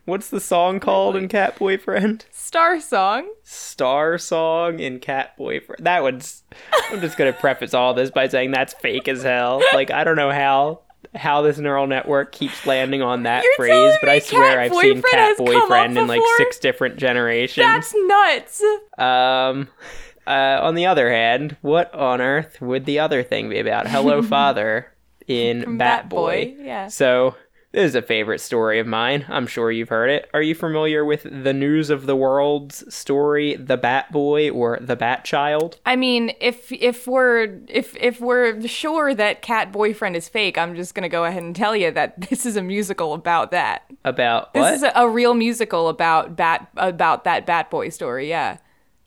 [0.05, 2.25] What's the song called in Cat Boyfriend?
[2.31, 3.29] Star Song.
[3.43, 5.85] Star Song in Cat Boyfriend.
[5.85, 6.43] That one's
[6.89, 9.61] I'm just gonna preface all this by saying that's fake as hell.
[9.73, 10.81] Like I don't know how
[11.15, 15.01] how this neural network keeps landing on that You're phrase, but I swear I've seen
[15.01, 17.65] Cat has come up Boyfriend in like six different generations.
[17.65, 18.63] That's nuts.
[18.97, 19.67] Um,
[20.27, 23.87] uh, on the other hand, what on earth would the other thing be about?
[23.87, 24.91] Hello, Father
[25.27, 26.55] in Bat Bat Boy.
[26.55, 26.87] Boy, yeah.
[26.87, 27.35] So
[27.71, 29.25] this is a favorite story of mine.
[29.29, 30.29] I'm sure you've heard it.
[30.33, 34.97] Are you familiar with the news of the world's story, the Bat Boy or the
[34.97, 35.79] Bat Child?
[35.85, 40.75] I mean, if if we're if if we're sure that Cat Boyfriend is fake, I'm
[40.75, 43.83] just gonna go ahead and tell you that this is a musical about that.
[44.03, 44.71] About what?
[44.71, 48.29] This is a, a real musical about Bat about that Bat Boy story.
[48.29, 48.57] Yeah.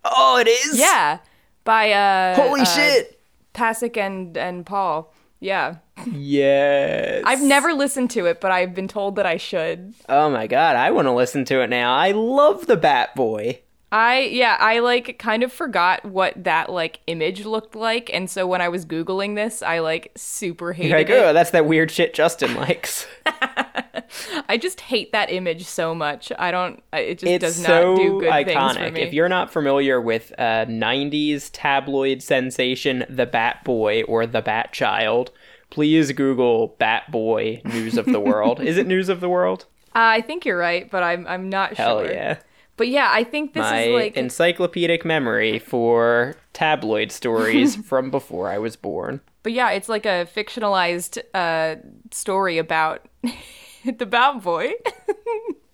[0.04, 0.78] Oh, it is.
[0.78, 1.18] Yeah,
[1.64, 3.20] by uh Holy uh, shit.
[3.54, 5.12] Pasek and and Paul.
[5.40, 5.76] Yeah.
[6.10, 7.22] Yes.
[7.26, 9.94] I've never listened to it, but I've been told that I should.
[10.08, 11.94] Oh my god, I want to listen to it now.
[11.94, 13.60] I love the Bat Boy.
[13.94, 18.44] I yeah, I like kind of forgot what that like image looked like, and so
[18.44, 21.12] when I was googling this, I like super hated You're like, it.
[21.12, 23.06] oh, that's that weird shit Justin likes.
[24.48, 26.32] I just hate that image so much.
[26.36, 26.82] I don't.
[26.92, 28.92] It just it's does not so do good things for iconic.
[28.94, 29.00] me.
[29.02, 34.72] If you're not familiar with uh, 90s tabloid sensation, The Bat Boy or The Bat
[34.72, 35.30] Child,
[35.70, 38.60] please Google Bat Boy News of the World.
[38.64, 39.66] Is it News of the World?
[39.94, 42.10] Uh, I think you're right, but I'm I'm not Hell sure.
[42.12, 42.38] yeah.
[42.76, 48.48] But yeah, I think this My is like encyclopedic memory for tabloid stories from before
[48.48, 49.20] I was born.
[49.42, 53.06] But yeah, it's like a fictionalized uh, story about
[53.84, 54.72] the Bat Boy.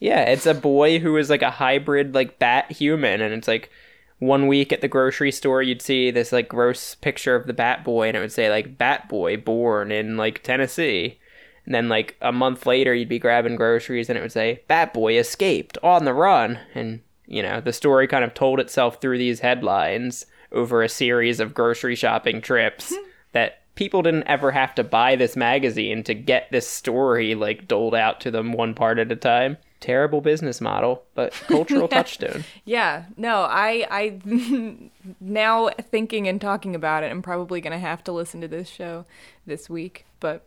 [0.00, 3.70] Yeah, it's a boy who is like a hybrid like bat human and it's like
[4.18, 7.84] one week at the grocery store you'd see this like gross picture of the bat
[7.84, 11.18] boy and it would say like bat boy born in like Tennessee.
[11.66, 14.92] And then like a month later you'd be grabbing groceries and it would say bat
[14.92, 19.18] boy escaped on the run and you know, the story kind of told itself through
[19.18, 23.02] these headlines over a series of grocery shopping trips hmm.
[23.32, 27.94] that people didn't ever have to buy this magazine to get this story like doled
[27.94, 29.56] out to them one part at a time.
[29.78, 32.44] Terrible business model, but cultural touchstone.
[32.66, 38.12] yeah, no, I I now thinking and talking about it, I'm probably gonna have to
[38.12, 39.06] listen to this show
[39.46, 40.04] this week.
[40.18, 40.46] But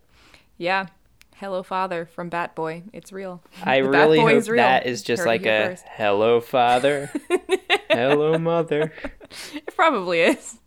[0.60, 0.88] yeah,
[1.38, 3.41] Hello Father from Bat Boy, it's real.
[3.63, 4.63] I The Bat really Boy hope is real.
[4.63, 5.86] that is just Heard like a first.
[5.89, 7.12] hello father,
[7.89, 8.93] hello mother.
[9.54, 10.60] It probably is.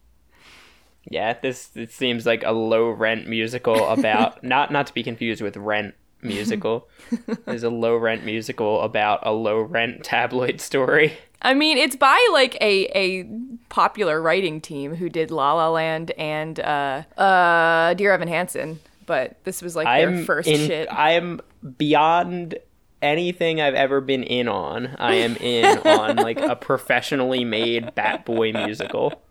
[1.09, 5.41] Yeah, this it seems like a low rent musical about not not to be confused
[5.41, 6.89] with Rent musical.
[7.47, 11.13] There's a low rent musical about a low rent tabloid story.
[11.41, 13.25] I mean, it's by like a a
[13.69, 19.43] popular writing team who did La La Land and uh uh Dear Evan Hansen, but
[19.45, 20.89] this was like their I'm first in, shit.
[20.91, 21.41] I am
[21.79, 22.59] beyond
[23.03, 24.97] anything I've ever been in on.
[24.99, 29.23] I am in on like a professionally made Bat Boy musical.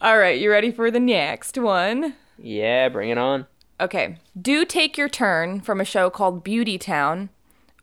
[0.00, 2.14] All right, you ready for the next one?
[2.38, 3.46] Yeah, bring it on.
[3.80, 4.18] Okay.
[4.40, 7.30] Do Take Your Turn from a show called Beauty Town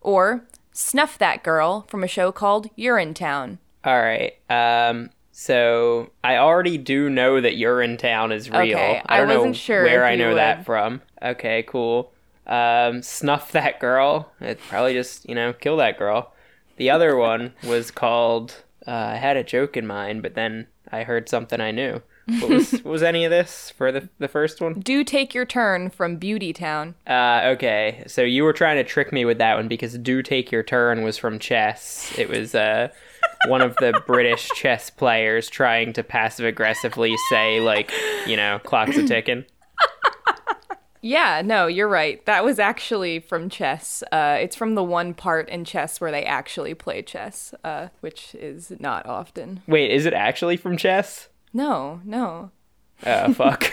[0.01, 3.57] or Snuff That Girl from a show called Urinetown.
[3.83, 4.33] All right.
[4.49, 8.77] Um so I already do know that you're in town is real.
[8.77, 10.37] Okay, I I don't know wasn't sure where I know would.
[10.37, 11.01] that from.
[11.21, 12.11] Okay, cool.
[12.47, 14.31] Um snuff that girl.
[14.41, 16.33] It probably just, you know, kill that girl.
[16.77, 21.03] The other one was called uh, I had a joke in mind, but then I
[21.03, 22.01] heard something I knew.
[22.39, 24.79] What was what was any of this for the the first one?
[24.79, 26.95] Do Take Your Turn from Beauty Town.
[27.05, 30.51] Uh, okay, so you were trying to trick me with that one because "Do Take
[30.51, 32.11] Your Turn" was from chess.
[32.17, 32.89] It was uh,
[33.47, 37.91] one of the British chess players trying to passive aggressively say like,
[38.27, 39.45] you know, clock's a ticking.
[41.03, 42.23] Yeah, no, you're right.
[42.27, 44.03] That was actually from chess.
[44.11, 48.35] Uh, it's from the one part in chess where they actually play chess, uh, which
[48.35, 49.63] is not often.
[49.67, 51.29] Wait, is it actually from chess?
[51.53, 52.51] No, no.
[53.03, 53.65] Oh fuck.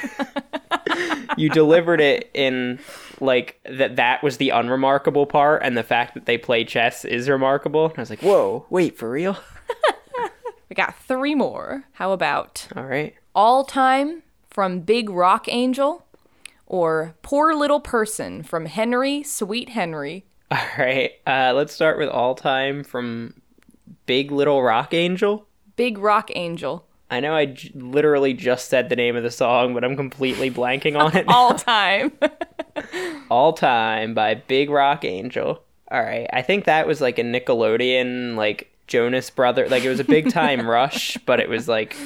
[1.36, 2.78] you delivered it in
[3.20, 7.28] like that that was the unremarkable part and the fact that they play chess is
[7.28, 7.92] remarkable.
[7.94, 9.36] I was like, "Whoa, wait, for real?"
[10.70, 11.84] We got three more.
[11.92, 13.14] How about All right.
[13.34, 16.04] All Time from Big Rock Angel
[16.66, 20.26] or Poor Little Person from Henry Sweet Henry?
[20.50, 21.12] All right.
[21.26, 23.34] Uh let's start with all time from
[24.06, 25.46] Big Little Rock Angel.
[25.76, 26.84] Big Rock Angel.
[27.10, 30.50] I know I j- literally just said the name of the song, but I'm completely
[30.50, 31.26] blanking on it.
[31.28, 32.12] All Time.
[33.30, 35.62] All Time by Big Rock Angel.
[35.90, 36.28] All right.
[36.32, 40.30] I think that was like a Nickelodeon like Jonas Brother like it was a big
[40.30, 41.96] time rush, but it was like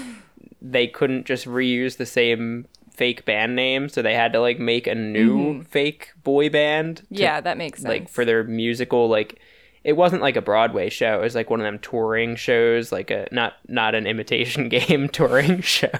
[0.60, 4.86] they couldn't just reuse the same fake band name, so they had to like make
[4.86, 5.62] a new mm-hmm.
[5.62, 7.88] fake boy band to, yeah, that makes sense.
[7.88, 9.40] like for their musical like
[9.84, 11.18] it wasn't like a Broadway show.
[11.18, 15.08] It was like one of them touring shows, like a not not an imitation game
[15.08, 15.90] touring show.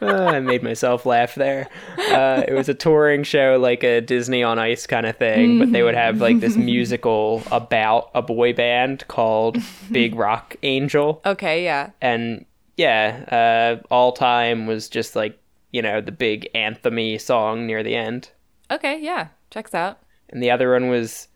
[0.00, 1.68] Uh, I made myself laugh there.
[1.98, 5.72] Uh, it was a touring show, like a Disney on Ice kind of thing, but
[5.72, 9.58] they would have like this musical about a boy band called
[9.90, 11.90] Big Rock Angel, okay, yeah.
[12.00, 12.44] and
[12.76, 15.38] yeah, uh, all time was just like
[15.72, 18.30] you know the big anthemy song near the end,
[18.70, 19.28] Okay, yeah.
[19.50, 19.98] Checks out.
[20.30, 21.28] and the other one was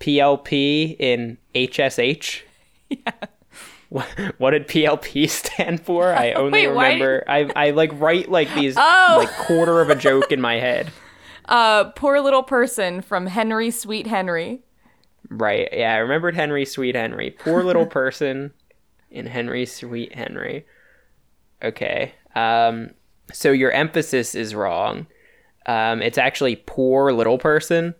[0.00, 2.42] PLP in HSH.
[2.88, 3.12] Yeah.
[3.88, 4.06] What,
[4.38, 6.12] what did PLP stand for?
[6.12, 7.22] I only Wait, remember.
[7.28, 9.16] I I like write like these Oh.
[9.18, 10.90] like quarter of a joke in my head.
[11.44, 14.62] Uh, Poor Little Person from Henry Sweet Henry.
[15.28, 15.68] Right.
[15.72, 17.30] Yeah, I remembered Henry Sweet Henry.
[17.30, 18.52] Poor little person
[19.10, 20.66] in Henry Sweet Henry.
[21.62, 22.12] Okay.
[22.34, 22.90] Um
[23.32, 25.06] so your emphasis is wrong.
[25.66, 27.94] Um it's actually poor little person.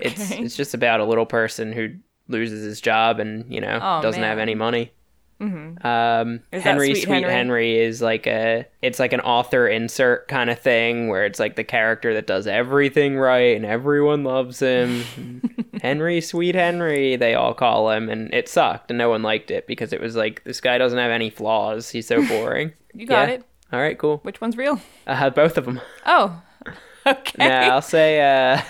[0.00, 0.42] It's Okay.
[0.44, 1.90] it's just about a little person who
[2.28, 4.92] loses his job and, you know, Oh, doesn't have any money.
[5.38, 7.30] Um Is that Henry Sweet Sweet Henry?
[7.32, 11.56] Henry is like a it's like an author insert kind of thing where it's like
[11.56, 15.42] the character that does everything right and everyone loves him.
[15.82, 19.66] Henry Sweet Henry, they all call him, and it sucked, and no one liked it
[19.66, 21.90] because it was like this guy doesn't have any flaws.
[21.90, 22.72] He's so boring.
[22.94, 23.34] You got Yeah.
[23.34, 23.44] it.
[23.74, 24.18] All right, cool.
[24.22, 24.80] Which one's real?
[25.06, 25.80] Uh, both of them.
[26.06, 26.40] Oh,
[27.06, 27.32] okay.
[27.46, 28.20] Nah, I'll say.
[28.22, 28.62] Uh,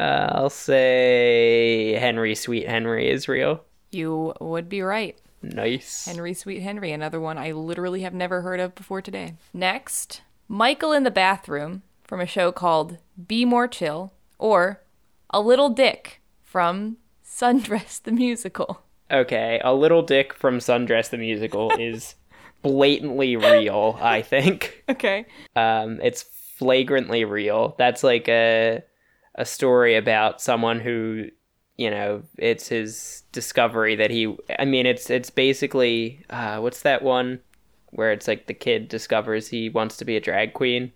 [0.00, 3.62] uh, I'll say Henry Sweet Henry is real.
[3.90, 5.18] You would be right.
[5.42, 6.06] Nice.
[6.06, 9.34] Henry Sweet Henry, another one I literally have never heard of before today.
[9.52, 12.98] Next, Michael in the Bathroom from a show called
[13.28, 14.82] Be More Chill or
[15.30, 18.82] A Little Dick from Sundress the Musical.
[19.10, 22.14] Okay, a little dick from Sundress the musical is
[22.62, 23.98] blatantly real.
[24.00, 24.84] I think.
[24.90, 25.24] Okay.
[25.54, 27.76] Um, it's flagrantly real.
[27.78, 28.82] That's like a
[29.34, 31.28] a story about someone who,
[31.76, 34.36] you know, it's his discovery that he.
[34.58, 37.40] I mean, it's it's basically uh, what's that one
[37.90, 40.92] where it's like the kid discovers he wants to be a drag queen.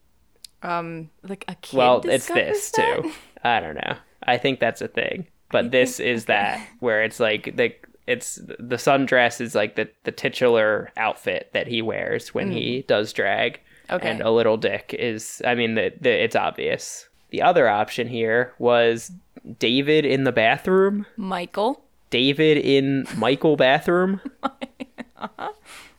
[0.63, 1.77] Um, like a kid.
[1.77, 3.03] well, it's this that?
[3.03, 3.13] too.
[3.45, 3.97] I don't know.
[4.23, 7.75] I think that's a thing, but this is that where it's like the
[8.07, 13.13] it's the sundress is like the the titular outfit that he wears when he does
[13.13, 13.55] drag.
[13.55, 13.61] Mm.
[13.91, 14.11] Okay.
[14.11, 17.09] And a little dick is, I mean, the, the it's obvious.
[17.35, 19.11] The other option here was
[19.59, 21.05] David in the bathroom.
[21.17, 21.83] Michael.
[22.11, 24.21] David in Michael bathroom.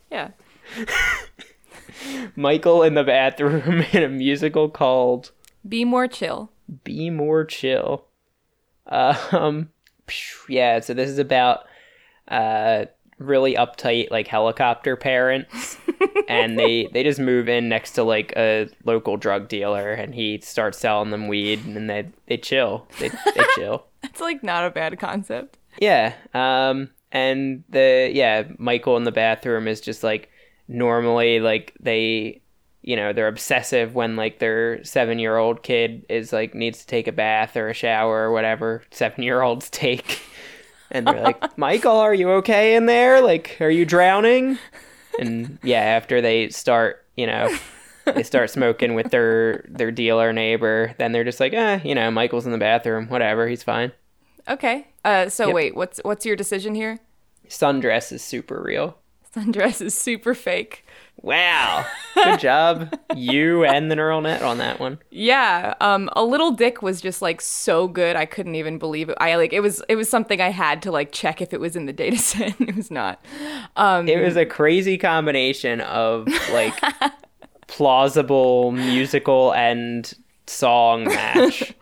[0.10, 0.30] Yeah.
[2.38, 5.32] Michael in the bathroom in a musical called
[5.68, 6.52] Be More Chill.
[6.86, 8.06] Be More Chill.
[8.88, 9.72] Um,
[10.48, 10.80] yeah.
[10.80, 11.66] So this is about
[12.30, 12.86] uh
[13.18, 15.78] really uptight like helicopter parents,
[16.28, 20.40] and they they just move in next to like a local drug dealer, and he
[20.42, 22.88] starts selling them weed, and then they they chill.
[23.00, 23.86] They they chill.
[24.02, 25.58] That's like not a bad concept.
[25.80, 26.14] Yeah.
[26.34, 30.30] Um and the yeah, Michael in the bathroom is just like
[30.68, 32.42] normally like they
[32.82, 37.12] you know, they're obsessive when like their 7-year-old kid is like needs to take a
[37.12, 40.22] bath or a shower or whatever 7-year-olds take.
[40.92, 43.22] And they're like, "Michael, are you okay in there?
[43.22, 44.58] Like, are you drowning?"
[45.20, 47.50] And yeah, after they start, you know,
[48.06, 52.12] they start smoking with their their dealer neighbor, then they're just like, "Eh, you know,
[52.12, 53.92] Michael's in the bathroom, whatever, he's fine."
[54.48, 54.88] Okay.
[55.04, 55.56] Uh, so Yep.
[55.56, 57.00] wait, what's what's your decision here?
[57.50, 58.98] Sundress is super real.
[59.36, 60.85] Sundress is super fake.
[61.26, 61.88] Wow.
[62.14, 65.00] Good job, you and the neural net on that one.
[65.10, 69.18] Yeah, um, a little dick was just like so good I couldn't even believe it.
[69.20, 71.76] I like it was it was something I had to like check if it was
[71.76, 72.56] in the data set.
[72.62, 73.26] it was not.
[73.76, 76.80] Um, It was a crazy combination of like
[77.68, 80.14] plausible musical and
[80.48, 81.74] song match.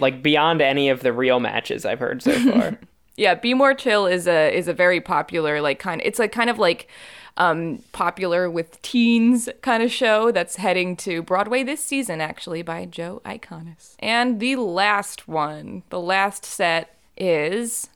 [0.00, 2.78] like beyond any of the real matches I've heard so far.
[3.16, 6.50] Yeah, Be More Chill is a is a very popular like kind it's a kind
[6.50, 6.88] of like
[7.36, 12.84] um popular with teens kind of show that's heading to Broadway this season actually by
[12.84, 13.94] Joe Iconis.
[13.98, 17.88] And the last one, the last set is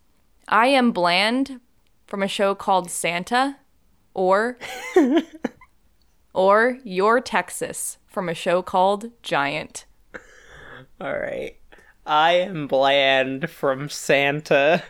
[0.49, 1.61] I Am Bland
[2.07, 3.57] from a show called Santa
[4.14, 4.59] or
[6.32, 9.84] or Your Texas from a show called Giant.
[11.01, 11.57] All right.
[12.07, 14.82] I am bland from Santa.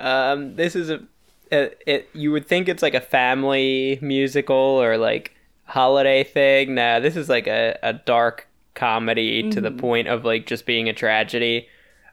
[0.00, 1.06] Um, this is a,
[1.52, 2.08] a, it.
[2.12, 5.34] You would think it's like a family musical or like
[5.64, 6.74] holiday thing.
[6.74, 9.50] Nah, this is like a, a dark comedy mm-hmm.
[9.50, 11.68] to the point of like just being a tragedy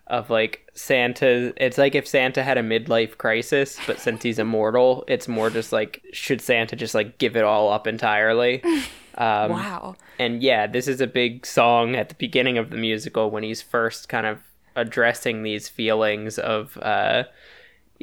[0.07, 1.53] of like Santa.
[1.57, 5.71] It's like if Santa had a midlife crisis, but since he's immortal, it's more just
[5.71, 8.63] like should Santa just like give it all up entirely?
[9.15, 9.95] Um, wow.
[10.17, 13.61] And yeah, this is a big song at the beginning of the musical when he's
[13.61, 14.39] first kind of
[14.75, 17.23] addressing these feelings of, uh,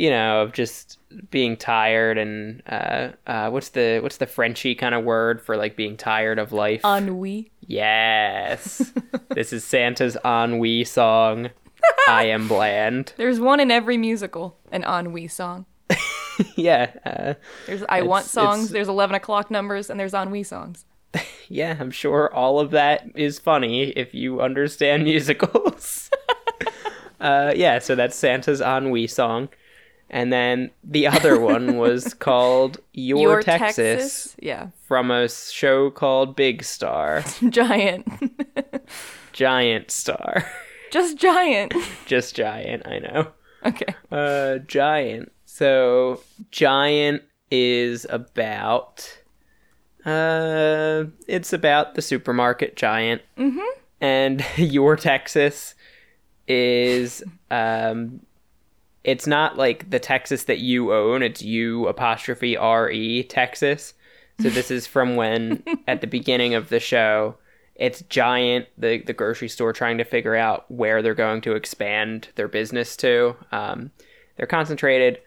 [0.01, 0.99] you know, of just
[1.31, 5.77] being tired and uh, uh, what's the what's the Frenchy kind of word for like
[5.77, 6.83] being tired of life?
[6.83, 7.51] Ennui.
[7.67, 8.95] Yes.
[9.29, 11.51] this is Santa's ennui song.
[12.09, 13.13] I am bland.
[13.19, 15.67] There's one in every musical, an ennui song.
[16.57, 16.93] yeah.
[17.05, 17.35] Uh,
[17.67, 18.71] there's I want songs.
[18.71, 20.87] There's eleven o'clock numbers, and there's ennui songs.
[21.47, 26.09] yeah, I'm sure all of that is funny if you understand musicals.
[27.21, 29.51] uh, yeah, so that's Santa's ennui song.
[30.11, 34.69] And then the other one was called Your, Your Texas, Texas, Yeah.
[34.87, 37.25] From a show called Big Star.
[37.49, 38.07] Giant.
[39.33, 40.45] giant Star.
[40.93, 41.73] Just Giant.
[42.07, 43.29] Just Giant, I know.
[43.65, 43.95] Okay.
[44.11, 45.31] Uh, Giant.
[45.45, 49.21] So, Giant is about
[50.05, 53.23] uh, it's about the supermarket giant.
[53.37, 53.61] Mm-hmm.
[54.01, 55.75] And your Texas
[56.49, 58.21] is um,
[59.05, 61.23] it's not like the Texas that you own.
[61.23, 63.95] It's you apostrophe R E Texas.
[64.41, 67.37] So this is from when at the beginning of the show,
[67.75, 72.29] it's giant the the grocery store trying to figure out where they're going to expand
[72.35, 73.37] their business to.
[73.53, 73.91] Um,
[74.37, 75.21] they're concentrated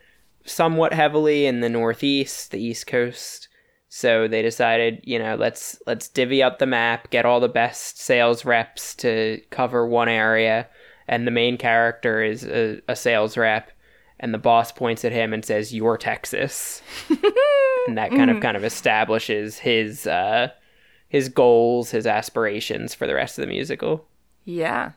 [0.45, 3.47] somewhat heavily in the Northeast, the East Coast
[3.95, 7.99] so they decided, you know, let's let's divvy up the map, get all the best
[7.99, 10.67] sales reps to cover one area,
[11.08, 13.72] and the main character is a, a sales rep,
[14.20, 16.82] and the boss points at him and says, "You're Texas,"
[17.88, 18.41] and that kind of mm.
[18.41, 20.49] kind of establishes his uh,
[21.14, 24.08] his goals, his aspirations for the rest of the musical.
[24.45, 24.93] Yeah.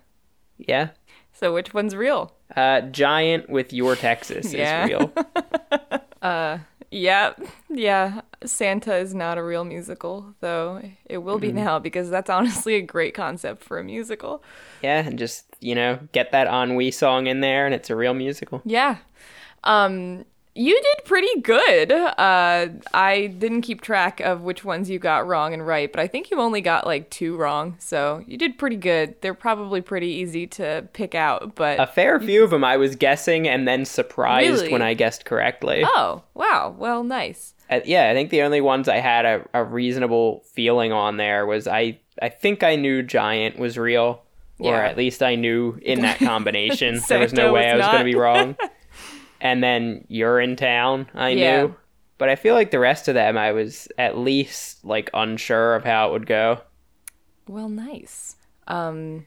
[0.57, 0.91] Yeah.
[1.33, 2.33] So which one's real?
[2.57, 4.85] Uh, Giant with Your Texas yeah.
[4.85, 5.13] is real.
[6.23, 6.59] uh,
[6.91, 7.35] yeah,
[7.69, 8.23] yeah.
[8.45, 11.65] Santa is not a real musical, though it will be mm-hmm.
[11.65, 14.43] now because that's honestly a great concept for a musical.
[14.83, 18.15] Yeah, and just, you know, get that ennui song in there and it's a real
[18.15, 18.63] musical.
[18.65, 18.99] Yeah.
[19.65, 20.25] Um
[20.57, 21.93] you did pretty good.
[21.93, 26.07] Uh, I didn't keep track of which ones you got wrong and right, but I
[26.07, 27.77] think you only got like two wrong.
[27.79, 29.21] So you did pretty good.
[29.21, 32.97] They're probably pretty easy to pick out, but a fair few of them I was
[32.97, 34.73] guessing and then surprised really?
[34.73, 35.83] when I guessed correctly.
[35.85, 36.75] Oh, wow.
[36.77, 37.55] Well, nice.
[37.69, 41.45] Uh, yeah, I think the only ones I had a, a reasonable feeling on there
[41.45, 44.23] was I I think I knew Giant was real,
[44.59, 47.87] or at least I knew in that combination there was no way was I was
[47.87, 48.57] going to be wrong.
[49.41, 51.09] and then you're in town.
[51.15, 51.63] I yeah.
[51.63, 51.77] knew,
[52.19, 55.85] but I feel like the rest of them, I was at least like unsure of
[55.85, 56.61] how it would go.
[57.49, 58.37] Well, nice.
[58.67, 59.27] Um,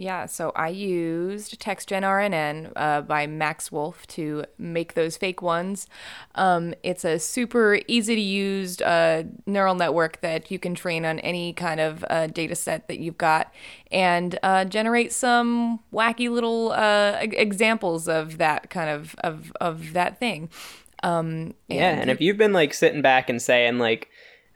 [0.00, 5.88] yeah, so I used TextGen RNN uh, by Max Woolf to make those fake ones.
[6.36, 11.18] Um, it's a super easy to use uh, neural network that you can train on
[11.18, 13.52] any kind of uh, data set that you've got
[13.90, 20.20] and uh, generate some wacky little uh, examples of that kind of, of, of that
[20.20, 20.48] thing.
[21.02, 24.10] Um, and yeah, and if you've been like sitting back and saying, like,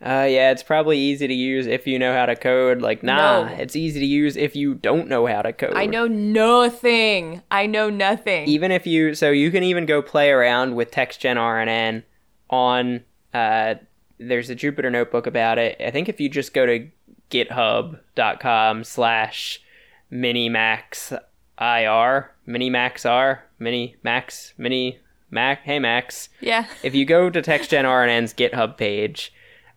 [0.04, 2.82] uh, yeah, it's probably easy to use if you know how to code.
[2.82, 3.54] Like, nah, no.
[3.54, 5.74] it's easy to use if you don't know how to code.
[5.76, 7.40] I know nothing.
[7.52, 8.48] I know nothing.
[8.48, 12.02] Even if you, so you can even go play around with TextGen RNN
[12.50, 13.76] on, uh,
[14.18, 15.80] there's a Jupyter notebook about it.
[15.80, 16.88] I think if you just go to
[17.30, 19.62] github.com slash
[20.10, 21.20] minimaxir,
[21.60, 24.98] minimaxr, mini max, mini
[25.30, 26.28] mac, hey max.
[26.40, 26.66] Yeah.
[26.82, 29.32] If you go to TextGen RNN's GitHub page,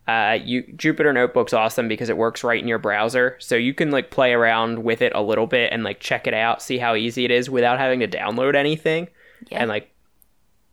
[0.07, 3.89] uh, you Jupyter Notebook's awesome because it works right in your browser, so you can
[3.89, 6.95] like play around with it a little bit and like check it out, see how
[6.95, 9.07] easy it is without having to download anything.
[9.49, 9.61] Yeah.
[9.61, 9.91] And like,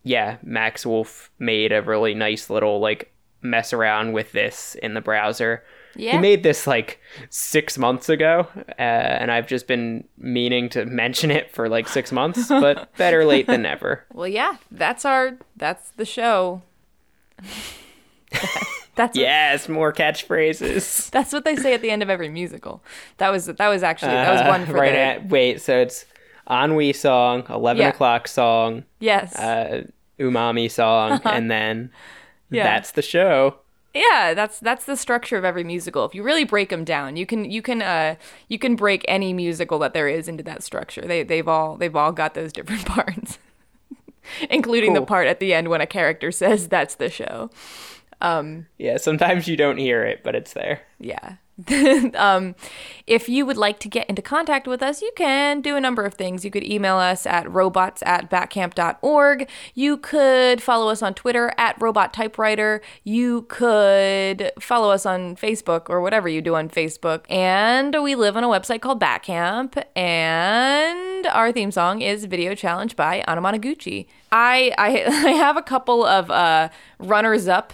[0.03, 3.11] yeah, Max Woolf made a really nice little like
[3.41, 5.63] mess around with this in the browser.
[5.95, 6.13] Yeah.
[6.13, 11.31] He made this like six months ago, uh, and I've just been meaning to mention
[11.31, 14.05] it for like six months, but better late than never.
[14.13, 16.61] Well, yeah, that's our that's the show.
[18.95, 21.09] that's Yes, more catchphrases.
[21.11, 22.83] that's what they say at the end of every musical.
[23.17, 25.77] That was that was actually that was one for Uh, right the at wait, so
[25.79, 26.05] it's
[26.49, 27.89] ennui song, eleven Yeah.
[27.89, 29.83] o'clock song, yes uh,
[30.19, 31.89] umami song, and then
[32.51, 32.63] Yeah.
[32.63, 33.55] that's the show.
[33.95, 36.03] yeah that's that's the structure of every musical.
[36.05, 38.15] If you really break them down, you can you can uh
[38.47, 41.01] you can break any musical that there is into that structure.
[41.01, 43.37] They they've all they've all got those different parts,
[44.49, 47.49] including the part at the end when a character says that's the show.
[48.77, 50.81] Yeah, sometimes you don't hear it, but it's there.
[50.99, 51.35] Yeah.
[52.15, 52.55] um,
[53.05, 56.03] if you would like to get into contact with us, you can do a number
[56.03, 56.43] of things.
[56.43, 59.47] You could email us at robots at batcamp.org.
[59.75, 62.81] You could follow us on Twitter at robot typewriter.
[63.03, 67.25] You could follow us on Facebook or whatever you do on Facebook.
[67.29, 69.81] And we live on a website called Batcamp.
[69.95, 74.07] And our theme song is Video Challenge by Anamanaguchi.
[74.35, 77.73] I, I, I have a couple of uh, runners up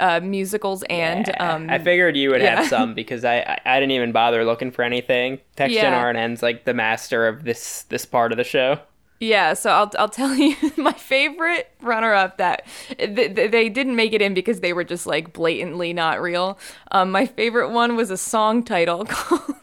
[0.00, 1.32] uh, musicals and.
[1.40, 2.56] Um, I figured you would yeah.
[2.56, 5.38] have some because I, I I didn't even bother looking for anything.
[5.56, 6.04] Text Gen Yeah.
[6.04, 8.80] RNN's like the master of this this part of the show.
[9.20, 12.66] Yeah, so I'll I'll tell you my favorite runner up that
[12.98, 16.58] th- th- they didn't make it in because they were just like blatantly not real.
[16.90, 19.54] Um, my favorite one was a song title called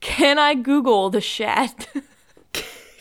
[0.00, 1.88] "Can I Google the Shat?"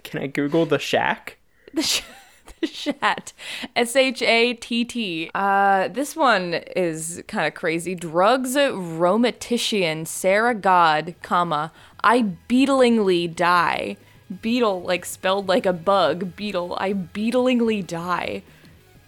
[0.10, 1.38] Can I Google the shack?
[1.72, 2.02] the, sh-
[2.62, 3.32] the Shat,
[3.76, 5.30] S H A T T.
[5.36, 7.94] Uh, this one is kind of crazy.
[7.94, 11.72] Drugs rheumatician Sarah God, comma
[12.04, 13.98] I beetlingly die.
[14.42, 16.36] Beetle like spelled like a bug.
[16.36, 16.76] Beetle.
[16.80, 18.42] I beetlingly die.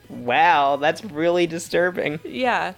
[0.07, 2.19] Wow, that's really disturbing.
[2.23, 2.73] Yeah.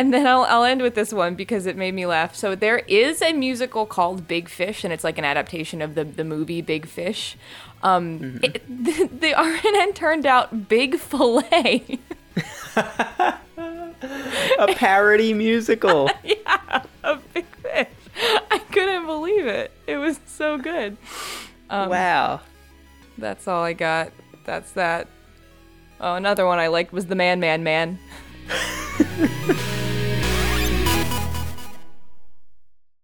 [0.00, 2.34] And then I'll, I'll end with this one because it made me laugh.
[2.34, 6.04] So there is a musical called Big Fish, and it's like an adaptation of the,
[6.04, 7.36] the movie Big Fish.
[7.82, 11.98] Um, it, the, the RNN turned out Big Filet.
[12.76, 16.08] A parody musical.
[16.24, 17.88] Yeah, a Big Fish.
[18.50, 19.70] I couldn't believe it.
[19.86, 20.96] It was so good.
[21.68, 22.40] wow.
[23.18, 24.12] That's all I got.
[24.46, 25.08] That's that.
[26.00, 27.98] Oh, another one I liked was The Man, Man, Man.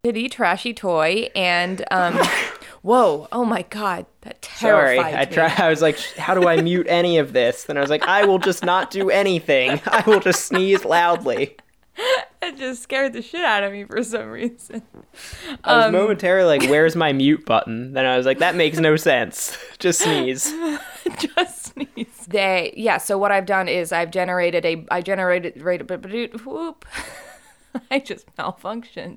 [0.07, 2.15] Shitty, trashy toy, and um,
[2.83, 3.27] whoa!
[3.33, 5.33] Oh my god, that terrified Sorry, I me.
[5.33, 5.53] try.
[5.59, 7.65] I was like, how do I mute any of this?
[7.65, 9.81] Then I was like, I will just not do anything.
[9.85, 11.57] I will just sneeze loudly.
[12.43, 14.83] It just scared the shit out of me for some reason.
[15.65, 17.95] I Um, was momentarily like, where's my mute button?
[17.95, 19.57] Then I was like, that makes no sense.
[19.79, 20.53] Just sneeze.
[21.19, 22.27] just sneeze.
[22.29, 22.99] They yeah.
[22.99, 25.81] So what I've done is I've generated a I generated right
[26.45, 26.85] whoop.
[27.91, 29.15] I just malfunctioned.